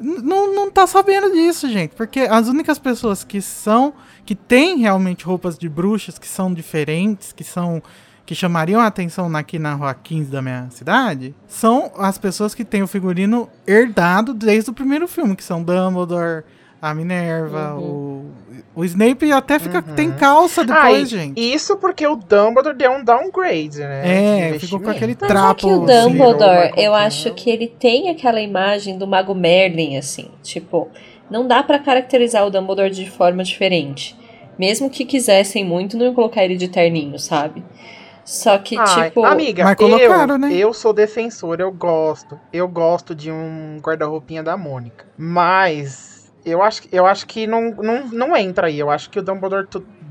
[0.00, 1.94] não tá sabendo disso, gente.
[1.94, 3.94] Porque as únicas pessoas que são,
[4.26, 7.80] que têm realmente roupas de bruxas, que são diferentes, que são.
[8.26, 12.64] que chamariam a atenção aqui na rua 15 da minha cidade, são as pessoas que
[12.64, 16.42] têm o figurino herdado desde o primeiro filme, que são Dumbledore,
[16.82, 18.26] a Minerva, o,
[18.74, 21.40] o Snape até fica, tem calça depois, Ai, gente.
[21.40, 24.50] Isso porque o Dumbledore deu um downgrade, né?
[24.54, 25.60] É, ficou com aquele Mas é trapo.
[25.60, 26.84] que o Michael Dumbledore, Caine.
[26.84, 30.28] eu acho que ele tem aquela imagem do Mago Merlin, assim.
[30.42, 30.88] Tipo,
[31.30, 34.16] não dá pra caracterizar o Dumbledore de forma diferente.
[34.58, 37.62] Mesmo que quisessem muito, não iam colocar ele de terninho, sabe?
[38.24, 39.24] Só que, Ai, tipo.
[39.24, 40.52] amiga, Mas colocaram, eu, né?
[40.52, 42.40] eu sou defensor, eu gosto.
[42.52, 45.06] Eu gosto de um guarda-roupinha da Mônica.
[45.16, 48.78] Mas eu acho, que- eu acho que não, não, não entra aí.
[48.78, 49.66] Eu acho que o Dumbledore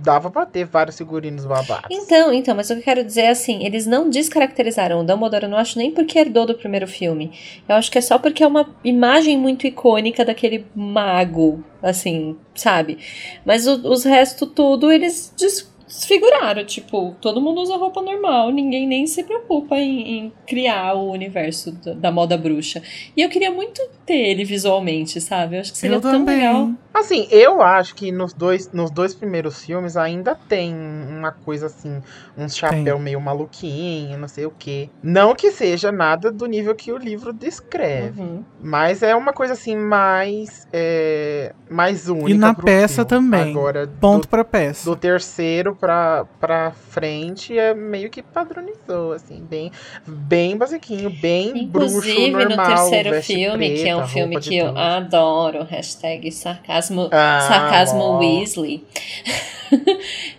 [0.05, 1.87] dava pra ter vários figurinos babados.
[1.91, 5.43] Então, então, mas o que eu quero dizer é assim, eles não descaracterizaram o Dumbledore,
[5.45, 7.31] eu não acho nem porque herdou do primeiro filme.
[7.67, 12.99] Eu acho que é só porque é uma imagem muito icônica daquele mago, assim, sabe?
[13.43, 18.87] Mas o- os restos tudo eles des- desfiguraram, tipo, todo mundo usa roupa normal, ninguém
[18.87, 22.81] nem se preocupa em, em criar o universo da, da moda bruxa.
[23.15, 25.55] E eu queria muito ter ele visualmente, sabe?
[25.57, 26.37] Eu acho que seria Eu tão também.
[26.37, 26.69] legal.
[26.93, 32.01] Assim, eu acho que nos dois, nos dois primeiros filmes ainda tem uma coisa assim,
[32.37, 34.89] um chapéu meio maluquinho, não sei o quê.
[35.03, 38.21] Não que seja nada do nível que o livro descreve.
[38.21, 38.43] Uhum.
[38.61, 42.29] Mas é uma coisa assim mais é, mais única.
[42.31, 43.09] E na pro peça filme.
[43.09, 43.49] também.
[43.51, 44.89] Agora, Ponto do, pra peça.
[44.89, 49.69] do terceiro pra, pra frente é meio que padronizou, assim, bem,
[50.07, 52.57] bem basiquinho, bem bruxo Inclusive, normal.
[52.57, 57.39] no terceiro filme, que é um preta, filme de que eu adoro, hashtag sarcasmo, Ah,
[57.47, 58.83] sarcasmo ó, Weasley.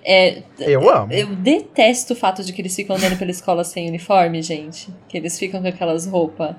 [0.05, 1.13] É, Eu amo.
[1.13, 4.89] eu detesto o fato de que eles ficam andando pela escola sem uniforme, gente.
[5.09, 6.55] Que eles ficam com aquelas roupas.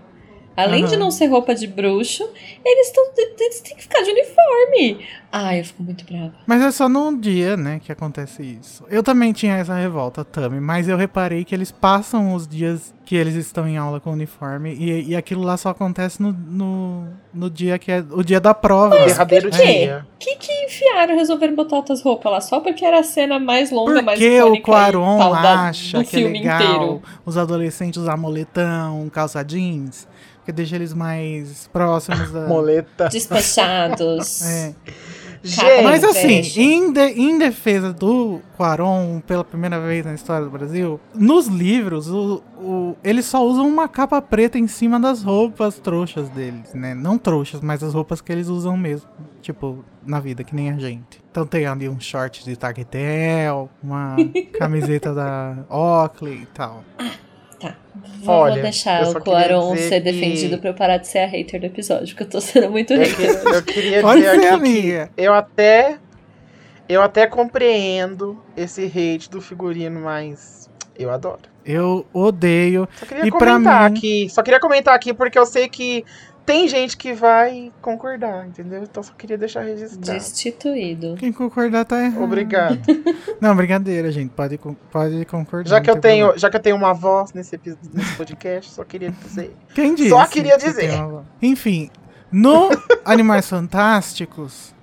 [0.55, 1.03] Além de Aham.
[1.03, 2.27] não ser roupa de bruxo,
[2.65, 3.05] eles, tão,
[3.39, 5.05] eles têm que ficar de uniforme.
[5.31, 6.33] Ai, eu fico muito brava.
[6.47, 8.83] Mas é só num dia, né, que acontece isso.
[8.89, 13.15] Eu também tinha essa revolta, Tami, mas eu reparei que eles passam os dias que
[13.15, 17.49] eles estão em aula com uniforme e, e aquilo lá só acontece no, no, no
[17.49, 18.97] dia que é o dia da prova.
[18.97, 19.65] Derradeiro por quê?
[19.65, 20.05] dia.
[20.19, 22.41] que que enfiaram, resolveram botar outras roupas lá?
[22.41, 26.27] Só porque era a cena mais longa, mais Porque o Quaron tal acha que é
[26.27, 27.01] legal inteiro.
[27.25, 30.05] os adolescentes usar moletão, calça jeans,
[30.43, 32.41] que deixa eles mais próximos da...
[32.45, 33.07] Moleta.
[33.07, 34.41] Despachados.
[34.41, 34.75] É.
[35.43, 40.51] Gente, Mas assim, em, de- em defesa do Quaron, pela primeira vez na história do
[40.51, 45.77] Brasil, nos livros, o, o- eles só usam uma capa preta em cima das roupas
[45.79, 46.93] trouxas deles, né?
[46.95, 49.07] Não trouxas, mas as roupas que eles usam mesmo.
[49.41, 51.21] Tipo, na vida, que nem a gente.
[51.31, 54.15] Então tem ali um short de Taquetel, uma
[54.57, 56.83] camiseta da Oakley e tal.
[57.59, 57.75] Tá.
[58.21, 61.19] Vou, Olha, vou deixar eu o Quaron ser que- defendido pra eu parar de ser
[61.19, 63.15] a hater do episódio, porque eu tô sendo muito eu, hater.
[63.41, 64.81] que- eu queria Pode dizer ser, aqui
[65.15, 65.97] que eu até
[66.89, 71.41] eu até compreendo esse hate do figurino, mas eu adoro.
[71.65, 72.87] Eu odeio.
[72.97, 76.05] Só queria E pra comentar mim- aqui, só queria comentar aqui porque eu sei que
[76.47, 78.81] tem gente que vai concordar, entendeu?
[78.81, 80.17] Então só queria deixar registrado.
[80.17, 81.15] Destituído.
[81.19, 82.23] Quem concordar tá errado.
[82.23, 82.79] Obrigado.
[83.41, 84.29] Não, brincadeira, gente.
[84.31, 84.57] Pode,
[84.89, 85.69] pode concordar.
[85.69, 86.39] Já que eu tenho, problema.
[86.39, 87.59] já que eu tenho uma voz nesse,
[87.93, 89.53] nesse podcast, só queria dizer.
[89.75, 90.09] Quem disse?
[90.09, 90.91] Só queria que dizer.
[91.03, 91.89] uma- Enfim,
[92.31, 92.69] no
[93.03, 94.73] Animais Fantásticos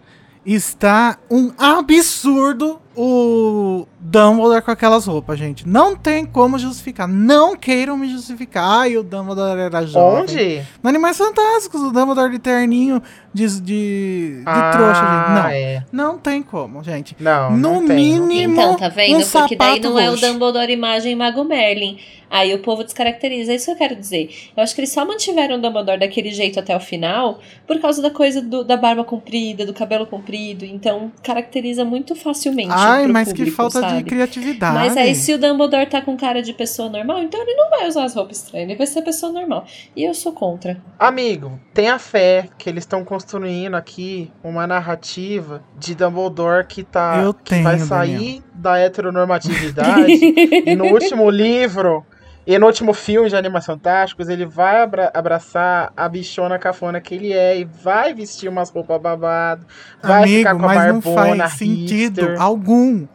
[0.45, 5.67] está um absurdo o Dumbledore com aquelas roupas, gente.
[5.69, 7.09] Não tem como justificar.
[7.09, 8.65] Não queiram me justificar.
[8.81, 10.23] Ai, o Dumbledore era jovem.
[10.23, 10.63] Onde?
[10.83, 15.43] No Animais Fantásticos, o Dumbledore de terninho de, de, de Ah, trouxa, gente.
[15.43, 15.49] Não.
[15.49, 15.85] É.
[15.93, 17.17] Não tem como, gente.
[17.19, 17.97] Não, no não tem.
[17.97, 18.53] mínimo.
[18.55, 19.17] Então, tá vendo?
[19.19, 20.27] um Porque daí não é o roxo.
[20.27, 21.99] Dumbledore imagem Mago Merlin.
[22.31, 23.53] Aí o povo descaracteriza.
[23.53, 24.29] É isso que eu quero dizer.
[24.57, 28.03] Eu acho que eles só mantiveram o Dumbledore daquele jeito até o final por causa
[28.03, 30.65] da coisa do- da barba comprida, do cabelo comprido.
[30.65, 33.97] Então, caracteriza muito facilmente Ai, pro mas público, que falta sabe?
[33.99, 34.75] de criatividade.
[34.75, 37.89] Mas aí, se o Dumbledore tá com cara de pessoa normal, então ele não vai
[37.89, 39.65] usar as roupas estranhas, ele vai ser pessoa normal.
[39.97, 40.81] E eu sou contra.
[40.99, 47.35] Amigo, tenha fé que eles estão construindo aqui uma narrativa de Dumbledore que tá Eu
[47.35, 48.43] que vai tenho, sair Daniel.
[48.55, 50.13] da heteronormatividade
[50.67, 52.05] e no último livro
[52.47, 57.15] e no último filme de Animação Fantásticos ele vai abra- abraçar a bichona cafona que
[57.15, 59.65] ele é e vai vestir umas roupas babadas,
[60.03, 62.41] vai Amigo, ficar com a mas não barbona faz sentido hipster.
[62.43, 63.07] algum.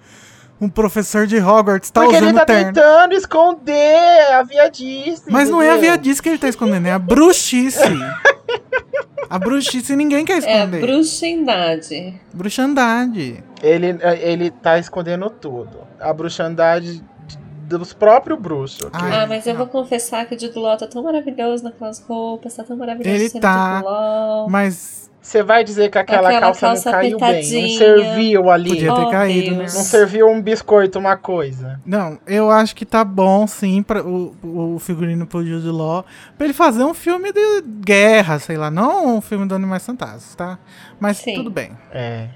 [0.62, 2.74] Um professor de Hogwarts tá Porque ele usando tá terno.
[2.74, 5.24] tentando esconder a viadice.
[5.30, 5.92] Mas não é a entendeu?
[5.94, 7.80] viadice que ele tá escondendo, é a bruxice.
[9.30, 10.82] a bruxice ninguém quer É a esconder.
[10.82, 12.20] bruxindade.
[12.34, 13.42] Bruxandade.
[13.64, 15.80] Ele, ele tá escondendo tudo.
[16.00, 17.02] A bruxandade
[17.78, 18.82] dos próprios bruxos.
[18.88, 19.00] ok?
[19.02, 19.60] Ai, Ah, mas eu não.
[19.60, 23.30] vou confessar que o Jude Law tá tão maravilhoso naquelas roupas, tá tão maravilhoso Ele
[23.40, 23.84] tá.
[24.50, 27.62] Mas Você vai dizer que aquela, Aquela calça, calça não caiu bem.
[27.62, 28.70] Não serviu ali.
[28.70, 29.58] Podia ter Oh, caído, né?
[29.60, 29.74] Deus.
[29.76, 31.80] Não serviu um biscoito, uma coisa.
[31.86, 34.34] Não, eu acho que tá bom, sim, para o,
[34.76, 36.06] o figurino pro Jude Law,
[36.38, 40.36] pra ele fazer um filme de guerra, sei lá, não um filme do Animais Fantásticos,
[40.36, 40.58] tá?
[41.00, 41.34] Mas Sim.
[41.36, 41.72] tudo bem.
[41.92, 42.30] É.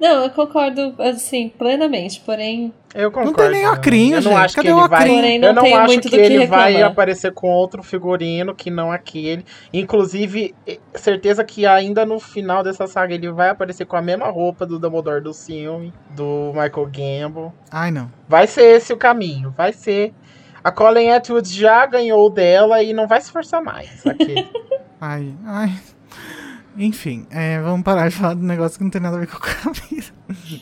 [0.00, 3.36] Não, eu concordo, assim, plenamente, porém, Eu concordo.
[3.36, 4.40] tem nem ocrinho, Eu não gente.
[4.44, 5.06] acho Cadê que ele o vai.
[5.06, 8.70] porém não eu não acho muito que que ele vai aparecer com outro figurino que
[8.70, 9.44] não aquele.
[9.72, 10.54] Inclusive,
[10.94, 14.78] certeza que ainda no final dessa saga ele vai aparecer com a mesma roupa do
[14.78, 17.52] Dumbledore do filme, do Michael Gambon.
[17.70, 18.10] Ai, não.
[18.26, 20.14] Vai ser esse o caminho, vai ser.
[20.64, 24.04] A Colin Atwood já ganhou dela e não vai se esforçar mais.
[24.08, 24.48] Aqui.
[25.00, 25.72] Ai, ai.
[26.76, 29.36] Enfim, é, vamos parar de falar do negócio que não tem nada a ver com
[29.36, 30.12] a camisa.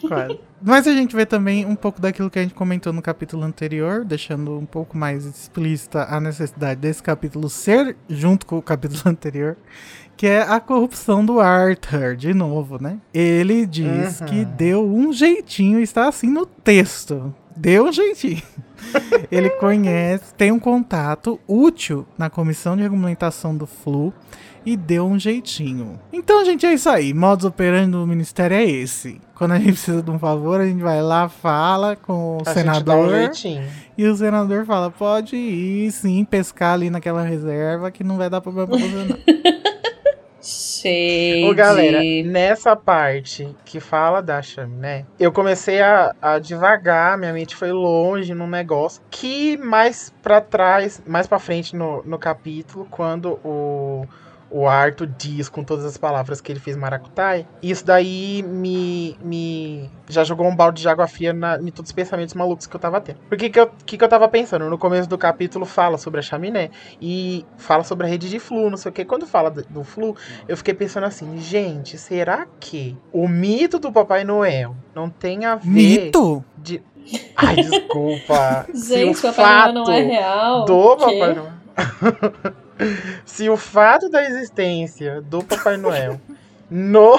[0.09, 0.41] Quase.
[0.63, 4.05] Mas a gente vê também um pouco daquilo que a gente comentou no capítulo anterior,
[4.05, 9.57] deixando um pouco mais explícita a necessidade desse capítulo ser junto com o capítulo anterior,
[10.17, 12.99] que é a corrupção do Arthur, de novo, né?
[13.15, 14.27] Ele diz Uhum.
[14.27, 17.33] que deu um jeitinho, está assim no texto.
[17.57, 18.43] Deu um jeitinho.
[19.31, 24.13] Ele conhece, tem um contato útil na comissão de regulamentação do Flu
[24.69, 25.99] e deu um jeitinho.
[26.13, 27.15] Então, gente, é isso aí.
[27.15, 29.19] Modus operandi do ministério é esse.
[29.35, 32.53] Quando a gente precisa de um favor, a gente vai lá, fala com o A
[32.53, 32.75] gente dá um
[33.07, 33.65] senador jeitinho.
[33.97, 38.43] e o senador fala: pode ir sim pescar ali naquela reserva que não vai dar
[38.43, 39.19] problema pra você, não.
[40.43, 47.33] cheio Ô, galera, nessa parte que fala da chaminé, eu comecei a, a devagar, minha
[47.33, 52.87] mente foi longe num negócio que mais pra trás, mais pra frente no, no capítulo,
[52.91, 54.07] quando o,
[54.51, 59.91] o Arthur diz com todas as palavras que ele fez Maracutai, isso daí me, me
[60.09, 62.81] já jogou um balde de água fria na, em todos os pensamentos malucos que eu
[62.81, 63.19] tava tendo.
[63.29, 64.69] Por que que eu, que que eu tava pensando?
[64.71, 66.71] No começo do capítulo fala sobre a chaminé
[67.01, 69.05] e fala sobre a rede de flu, não sei o que.
[69.05, 73.93] Quando fala do, do flu, eu fiquei pensando assim, gente, será que o mito do
[73.93, 76.45] Papai Noel não tem a ver Mito?
[76.57, 76.83] de.
[77.37, 78.67] Ai, desculpa.
[78.75, 80.65] Gente, Se o o Papai Noel não é real.
[80.65, 80.97] do?
[80.97, 81.53] Papai Noel.
[83.25, 86.21] Se o fato da existência do Papai Noel
[86.71, 87.17] no,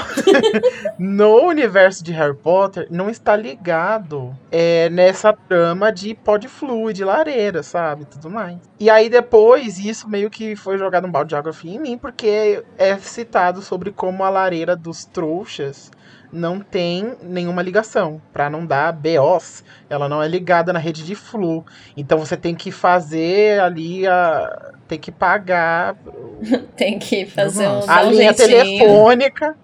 [0.97, 6.93] no universo de Harry Potter não está ligado é, nessa trama de pó de flu,
[6.93, 8.05] de lareira, sabe?
[8.05, 8.57] Tudo mais.
[8.79, 12.63] E aí depois isso meio que foi jogado um balde de água em mim, porque
[12.77, 15.91] é citado sobre como a lareira dos trouxas
[16.31, 19.63] não tem nenhuma ligação, Pra não dar BOs.
[19.89, 21.65] Ela não é ligada na rede de flu.
[21.97, 25.95] Então você tem que fazer ali a tem que pagar
[26.75, 27.87] Tem que fazer um, Nossa.
[27.87, 28.47] dar a um linha jeitinho.
[28.47, 29.55] telefônica.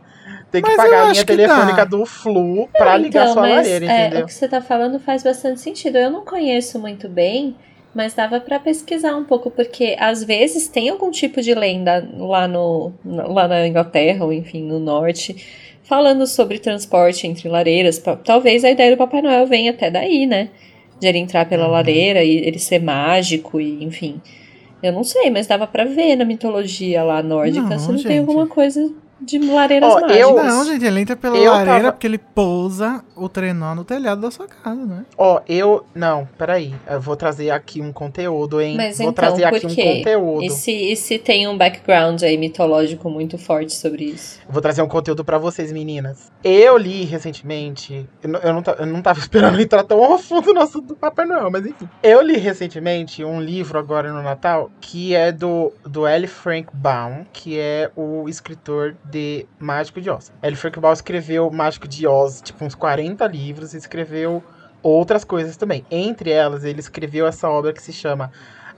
[0.52, 1.84] Tem que Mas pagar a linha telefônica dá.
[1.86, 4.24] do Flu pra ligar Então, sua mas, lareira, é, entendeu?
[4.24, 5.98] o que você tá falando faz bastante sentido.
[5.98, 7.56] Eu não conheço muito bem,
[7.94, 12.48] mas dava pra pesquisar um pouco, porque às vezes tem algum tipo de lenda lá,
[12.48, 15.36] no, lá na Inglaterra, ou enfim, no norte,
[15.88, 18.02] falando sobre transporte entre lareiras.
[18.24, 20.50] Talvez a ideia do Papai Noel venha até daí, né?
[21.00, 21.72] De ele entrar pela Uhum.
[21.72, 24.20] lareira e ele ser mágico, e enfim.
[24.84, 28.08] Eu não sei, mas dava pra ver na mitologia lá nórdica Não, se não gente.
[28.08, 30.18] tem alguma coisa de lareiras Ó, mágicas.
[30.18, 33.84] eu- Não, gente, ele entra pela Eu lareira tava- porque ele pousa o trenó no
[33.84, 35.06] telhado da sua casa, né?
[35.18, 35.86] Ó, eu.
[35.96, 36.74] Não, peraí.
[36.88, 38.76] Eu vou trazer aqui um conteúdo, hein?
[38.76, 40.44] Mas vou então, trazer aqui um conteúdo.
[40.44, 44.40] E se, e se tem um background aí mitológico muito forte sobre isso?
[44.50, 46.32] Vou trazer um conteúdo pra vocês, meninas.
[46.44, 48.08] Eu li recentemente.
[48.22, 50.96] Eu não, eu não, eu não tava esperando entrar tão ao fundo no assunto do
[50.96, 51.88] Papai Noel, mas enfim.
[52.04, 56.28] Eu li recentemente um livro agora no Natal que é do, do L.
[56.28, 60.32] Frank Baum, que é o escritor de Mágico de Oz.
[60.42, 60.56] L.
[60.56, 64.44] Frank escreveu Mágico de Oz, tipo, uns 40 livros, e escreveu
[64.82, 65.86] outras coisas também.
[65.90, 68.32] Entre elas, ele escreveu essa obra que se chama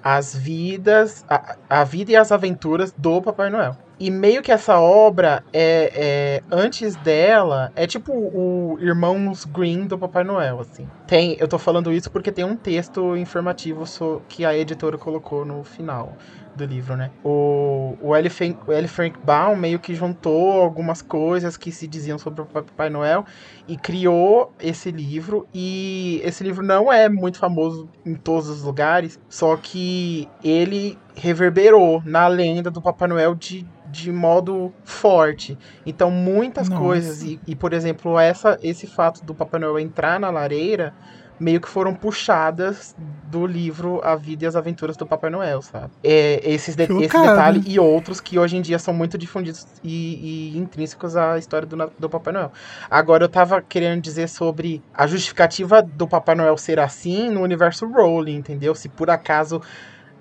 [0.03, 1.25] As Vidas.
[1.29, 3.75] A, a Vida e as Aventuras do Papai Noel.
[3.99, 9.97] E meio que essa obra é, é antes dela é tipo o Irmãos Green do
[9.97, 10.87] Papai Noel, assim.
[11.07, 13.85] Tem, eu tô falando isso porque tem um texto informativo
[14.29, 16.15] que a editora colocou no final
[16.57, 17.11] do livro, né?
[17.23, 18.29] O, o, L.
[18.29, 18.87] Frank, o L.
[18.87, 23.23] Frank Baum meio que juntou algumas coisas que se diziam sobre o Papai Noel
[23.67, 25.47] e criou esse livro.
[25.53, 32.01] E esse livro não é muito famoso em todos os lugares, só que ele reverberou
[32.03, 35.57] na lenda do Papai Noel de, de modo forte.
[35.85, 36.81] Então, muitas Nossa.
[36.81, 40.93] coisas, e, e, por exemplo, essa, esse fato do Papai Noel entrar na lareira
[41.39, 45.91] meio que foram puxadas do livro A Vida e as Aventuras do Papai Noel, sabe?
[46.03, 50.53] É, esses de esse detalhe e outros que hoje em dia são muito difundidos e,
[50.53, 52.51] e intrínsecos à história do, do, Papai Noel.
[52.89, 57.85] Agora, eu tava querendo dizer sobre a justificativa do Papai Noel ser assim no universo
[57.85, 58.73] Rowling, entendeu?
[58.73, 59.61] Se por acaso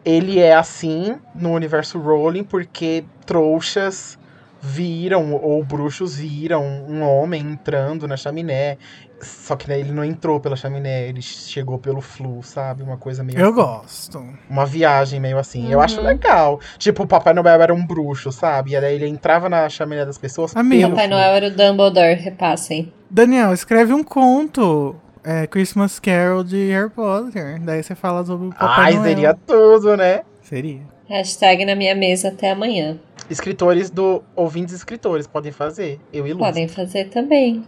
[0.05, 4.19] ele é assim no universo Rowling porque trouxas
[4.67, 8.79] viram, ou bruxos viram um homem entrando na chaminé.
[9.21, 12.83] Só que né, ele não entrou pela chaminé, ele chegou pelo flu, sabe?
[12.83, 13.39] Uma coisa meio.
[13.39, 13.55] Eu assim.
[13.55, 14.29] gosto.
[14.49, 15.64] Uma viagem meio assim.
[15.64, 15.73] Uhum.
[15.73, 16.07] Eu acho uhum.
[16.07, 16.61] legal.
[16.79, 18.73] Tipo, o Papai Noel era um bruxo, sabe?
[18.73, 20.55] E aí ele entrava na chaminé das pessoas.
[20.55, 20.91] Amigo.
[20.91, 22.93] Papai Noel era o Dumbledore, repassem.
[23.11, 24.97] Daniel, escreve um conto.
[25.25, 27.61] É, Christmas Carol de Harry Potter.
[27.61, 29.03] Daí você fala sobre o Papai Ai, Noel.
[29.03, 30.23] Ai, seria tudo, né?
[30.43, 30.83] Seria.
[31.09, 32.99] Hashtag na minha mesa até amanhã.
[33.31, 34.23] Escritores do.
[34.35, 36.01] Ouvintes escritores podem fazer.
[36.12, 36.47] Eu ilustro.
[36.47, 37.64] Podem fazer também.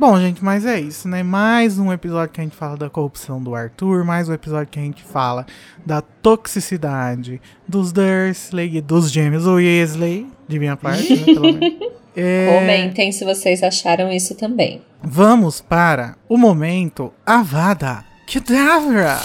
[0.00, 1.22] Bom, gente, mas é isso, né?
[1.22, 4.78] Mais um episódio que a gente fala da corrupção do Arthur, mais um episódio que
[4.78, 5.44] a gente fala
[5.84, 7.38] da toxicidade
[7.68, 11.78] dos Dursley e dos gêmeos Weasley, de minha parte, né, pelo menos.
[12.16, 12.58] É...
[12.58, 14.82] Comentem se vocês acharam isso também.
[15.00, 19.18] Vamos para o momento Avada Kedavra!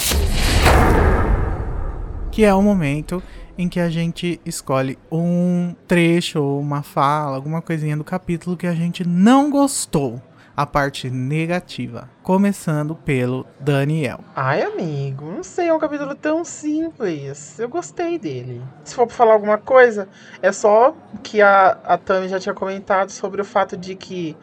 [2.31, 3.23] Que é o momento
[3.57, 8.67] em que a gente escolhe um trecho ou uma fala, alguma coisinha do capítulo que
[8.67, 10.21] a gente não gostou
[10.55, 12.09] a parte negativa.
[12.23, 14.19] Começando pelo Daniel.
[14.35, 17.59] Ai, amigo, não sei, é um capítulo tão simples.
[17.59, 18.61] Eu gostei dele.
[18.83, 20.07] Se for pra falar alguma coisa,
[20.41, 24.35] é só que a, a Tami já tinha comentado sobre o fato de que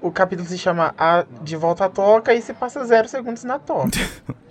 [0.00, 3.58] o capítulo se chama a De Volta à Toca e se passa zero segundos na
[3.58, 3.90] toca.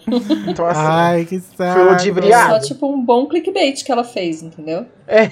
[0.48, 1.80] então, assim, Ai, que saco.
[1.80, 2.54] foi ludibriado.
[2.56, 4.86] Só tipo um bom clickbait que ela fez, entendeu?
[5.08, 5.30] É.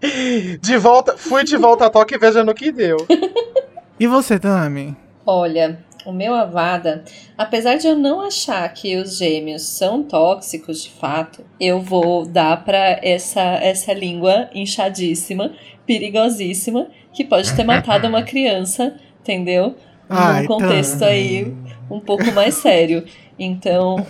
[0.60, 2.96] de volta, fui de volta à toca e veja no que deu.
[4.00, 4.96] E você, Tami?
[5.26, 7.04] Olha, o meu Avada,
[7.36, 12.64] apesar de eu não achar que os gêmeos são tóxicos de fato, eu vou dar
[12.64, 15.52] para essa essa língua inchadíssima,
[15.86, 19.76] perigosíssima, que pode ter matado uma criança, entendeu?
[20.08, 21.54] Num contexto aí
[21.90, 23.04] um pouco mais sério.
[23.38, 24.06] Então,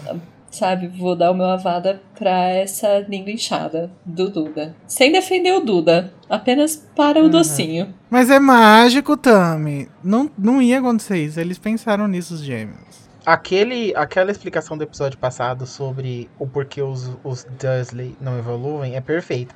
[0.50, 0.88] sabe?
[0.88, 4.74] Vou dar o meu avada pra essa língua inchada do Duda.
[4.86, 7.30] Sem defender o Duda, apenas para o uhum.
[7.30, 7.94] docinho.
[8.10, 9.88] Mas é mágico, Tami.
[10.02, 11.40] Não, não ia acontecer isso.
[11.40, 12.90] Eles pensaram nisso, os gêmeos.
[13.24, 19.00] Aquele, aquela explicação do episódio passado sobre o porquê os, os Dursley não evoluem é
[19.00, 19.54] perfeita.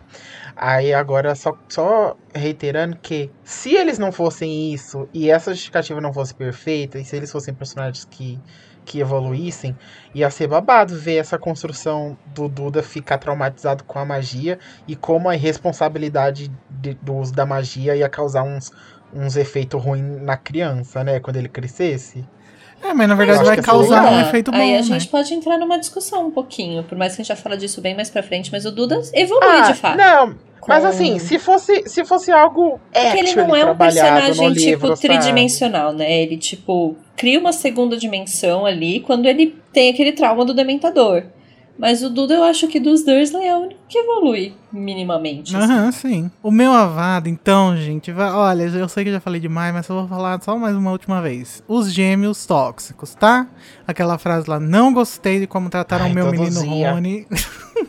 [0.54, 6.12] Aí agora, só, só reiterando que se eles não fossem isso e essa justificativa não
[6.12, 8.38] fosse perfeita, e se eles fossem personagens que
[8.84, 9.76] que evoluíssem,
[10.14, 15.28] ia ser babado ver essa construção do Duda ficar traumatizado com a magia e como
[15.28, 18.70] a irresponsabilidade de, do uso da magia ia causar uns,
[19.12, 21.20] uns efeitos ruins na criança, né?
[21.20, 22.24] Quando ele crescesse.
[22.82, 24.58] É, mas na verdade vai causar um efeito bom.
[24.58, 24.82] Aí a né?
[24.82, 27.80] gente pode entrar numa discussão um pouquinho, por mais que a gente já fale disso
[27.80, 29.96] bem mais pra frente, mas o Duda evolui ah, de fato.
[29.96, 34.86] Não, mas assim, se fosse, se fosse algo Porque ele não é um personagem tipo
[34.86, 36.22] livro, tridimensional, né?
[36.22, 41.24] Ele tipo cria uma segunda dimensão ali quando ele tem aquele trauma do dementador.
[41.76, 45.56] Mas o Duda, eu acho que dos Dursley é o único que evolui minimamente.
[45.56, 45.72] Assim.
[45.72, 46.08] Aham, assim.
[46.08, 46.30] sim.
[46.40, 49.88] O meu avado, então, gente, vai, olha, eu sei que eu já falei demais, mas
[49.88, 51.64] eu vou falar só mais uma última vez.
[51.66, 53.48] Os gêmeos tóxicos, tá?
[53.86, 57.26] Aquela frase lá, não gostei de como trataram o meu menino Rony.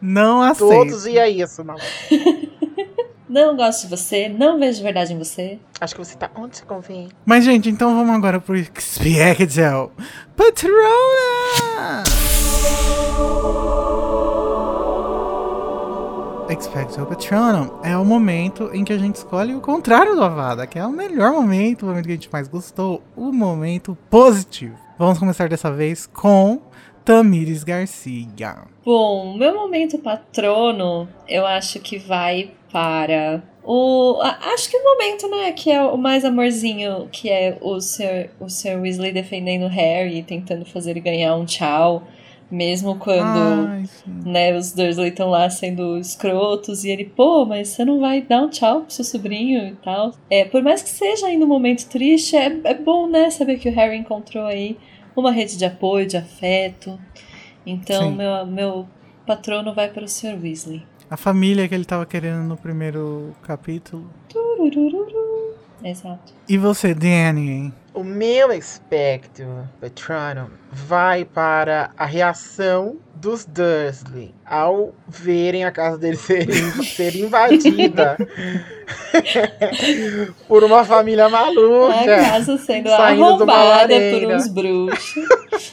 [0.00, 0.90] Não aceito.
[0.90, 1.76] Todos ia isso, não.
[3.36, 5.58] não gosto de você, não vejo verdade em você.
[5.78, 7.08] Acho que você tá onde se convém.
[7.26, 9.92] Mas, gente, então vamos agora pro Expectel
[10.34, 12.02] Patrona!
[16.48, 20.78] Expecto Patronum é o momento em que a gente escolhe o contrário do Avada, que
[20.78, 24.78] é o melhor momento, o momento que a gente mais gostou, o momento positivo.
[24.98, 26.62] Vamos começar dessa vez com
[27.06, 28.64] Tamires Garcia.
[28.84, 34.20] Bom, meu momento patrono, eu acho que vai para o.
[34.20, 38.48] Acho que o momento, né, que é o mais amorzinho, que é o Sir, o
[38.48, 42.02] Sir Weasley defendendo Harry, tentando fazer ele ganhar um tchau
[42.50, 43.84] Mesmo quando Ai,
[44.24, 48.42] né, os Dursley estão lá sendo escrotos e ele, pô, mas você não vai dar
[48.42, 50.12] um tchau pro seu sobrinho e tal.
[50.30, 53.68] É, por mais que seja ainda um momento triste, é, é bom, né, saber que
[53.68, 54.76] o Harry encontrou aí
[55.20, 56.98] uma rede de apoio, de afeto.
[57.64, 58.16] Então, Sim.
[58.16, 58.88] meu, meu
[59.26, 60.38] patrono vai para o Sr.
[60.40, 60.86] Weasley.
[61.10, 64.10] A família que ele tava querendo no primeiro capítulo.
[64.28, 65.54] Tururururu.
[65.82, 66.34] Exato.
[66.48, 67.72] E você, Danny?
[67.94, 69.44] O meu expecto
[69.80, 76.46] Patronum vai para a reação dos Dursley ao verem a casa deles ser,
[76.84, 78.16] ser invadida
[80.46, 82.04] por uma família A maluca.
[82.04, 85.24] casa sendo arrombada por uns bruxos.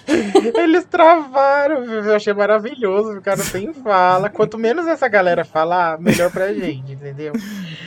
[0.58, 4.30] Eles travaram, eu achei maravilhoso, ficaram sem fala.
[4.30, 7.34] Quanto menos essa galera falar, melhor pra gente, entendeu?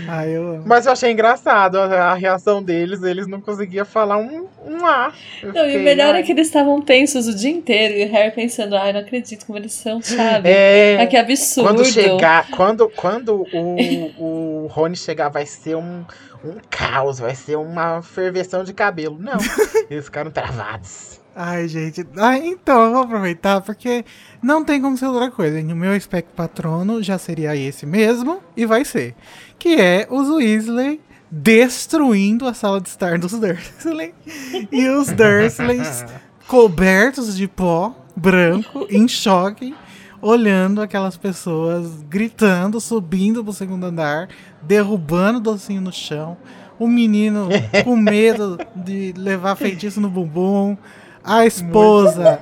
[0.08, 0.62] Ah, eu.
[0.64, 5.12] Mas eu achei engraçado a, a reação deles, eles não conseguiam falar um, um A.
[5.42, 6.22] Eu Não, e o fiquei, melhor é ai.
[6.22, 9.58] que eles estavam tensos o dia inteiro e o Harry pensando, ai, não acredito como
[9.58, 10.48] eles são, sabe?
[10.48, 11.68] É, Ah, que absurdo.
[11.68, 14.12] quando chegar, quando, quando o,
[14.64, 16.04] o Rony chegar, vai ser um,
[16.44, 19.18] um caos, vai ser uma ferveção de cabelo.
[19.18, 19.38] Não,
[19.90, 21.20] eles ficaram travados.
[21.38, 22.06] Ai, gente.
[22.16, 24.04] Ah, então, eu vou aproveitar porque
[24.42, 25.60] não tem como ser outra coisa.
[25.60, 29.14] O meu espectro patrono já seria esse mesmo e vai ser.
[29.58, 30.98] Que é os Weasley
[31.30, 34.14] destruindo a sala de estar dos Dursley.
[34.72, 36.06] E os Dursleys
[36.48, 39.74] cobertos de pó branco, em choque,
[40.22, 44.28] olhando aquelas pessoas gritando, subindo pro segundo andar,
[44.62, 46.36] derrubando o docinho no chão.
[46.78, 47.48] O menino
[47.84, 50.76] com medo de levar feitiço no bumbum.
[51.22, 52.40] A esposa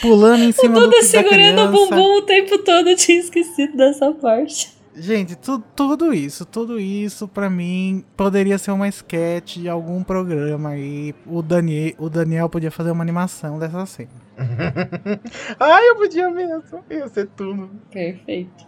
[0.00, 1.70] pulando em cima do Duda da segurando o criança.
[1.70, 4.79] bumbum o tempo todo, eu tinha esquecido dessa parte.
[5.00, 10.70] Gente, tu, tudo isso, tudo isso pra mim poderia ser uma sketch de algum programa
[10.70, 11.14] aí.
[11.26, 14.10] O Daniel, o Daniel podia fazer uma animação dessa cena.
[15.58, 16.84] Ai, eu podia mesmo.
[16.90, 17.70] Ia ser tudo.
[17.90, 18.66] Perfeito.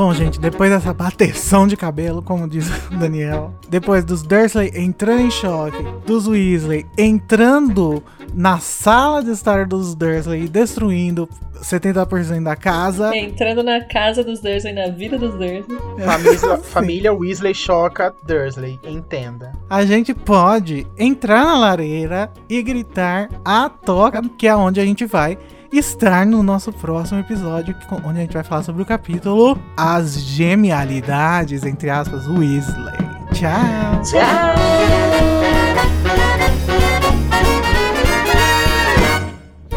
[0.00, 5.20] Bom, gente, depois dessa bateção de cabelo, como diz o Daniel, depois dos Dursley entrando
[5.20, 5.76] em choque,
[6.06, 11.28] dos Weasley entrando na sala de estar dos Dursley e destruindo
[11.60, 13.14] 70% da casa.
[13.14, 15.78] Entrando na casa dos Dursley, na vida dos Dursley.
[16.02, 19.52] Família, família Weasley choca Dursley, entenda.
[19.68, 25.04] a gente pode entrar na lareira e gritar a toca, que é onde a gente
[25.04, 25.36] vai
[25.72, 31.64] estar no nosso próximo episódio, onde a gente vai falar sobre o capítulo As Genialidades,
[31.64, 32.94] entre aspas, Weasley.
[33.32, 34.02] Tchau!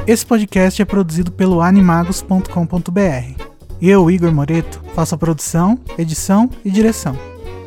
[0.05, 3.43] Esse podcast é produzido pelo animagos.com.br.
[3.81, 7.17] Eu, Igor Moreto, faço a produção, edição e direção.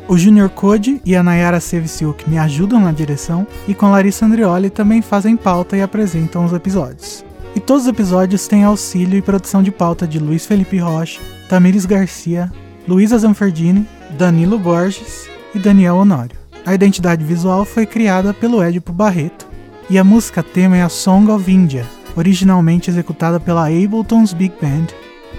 [0.07, 4.69] O Junior Code e a Nayara Seviciuk me ajudam na direção e com Larissa Andrioli
[4.69, 7.26] também fazem pauta e apresentam os episódios.
[7.57, 11.87] E todos os episódios têm auxílio e produção de pauta de Luiz Felipe Rocha, Tamires
[11.87, 12.51] Garcia,
[12.87, 16.37] Luísa Zanferdini, Danilo Borges e Daniel Honório.
[16.63, 19.47] A identidade visual foi criada pelo Edipo Barreto
[19.89, 21.83] e a música tema é a Song of India,
[22.15, 24.93] originalmente executada pela Ableton's Big Band,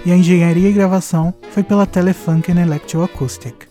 [0.05, 3.68] e a engenharia e gravação foi pela Telefunken Electroacoustic.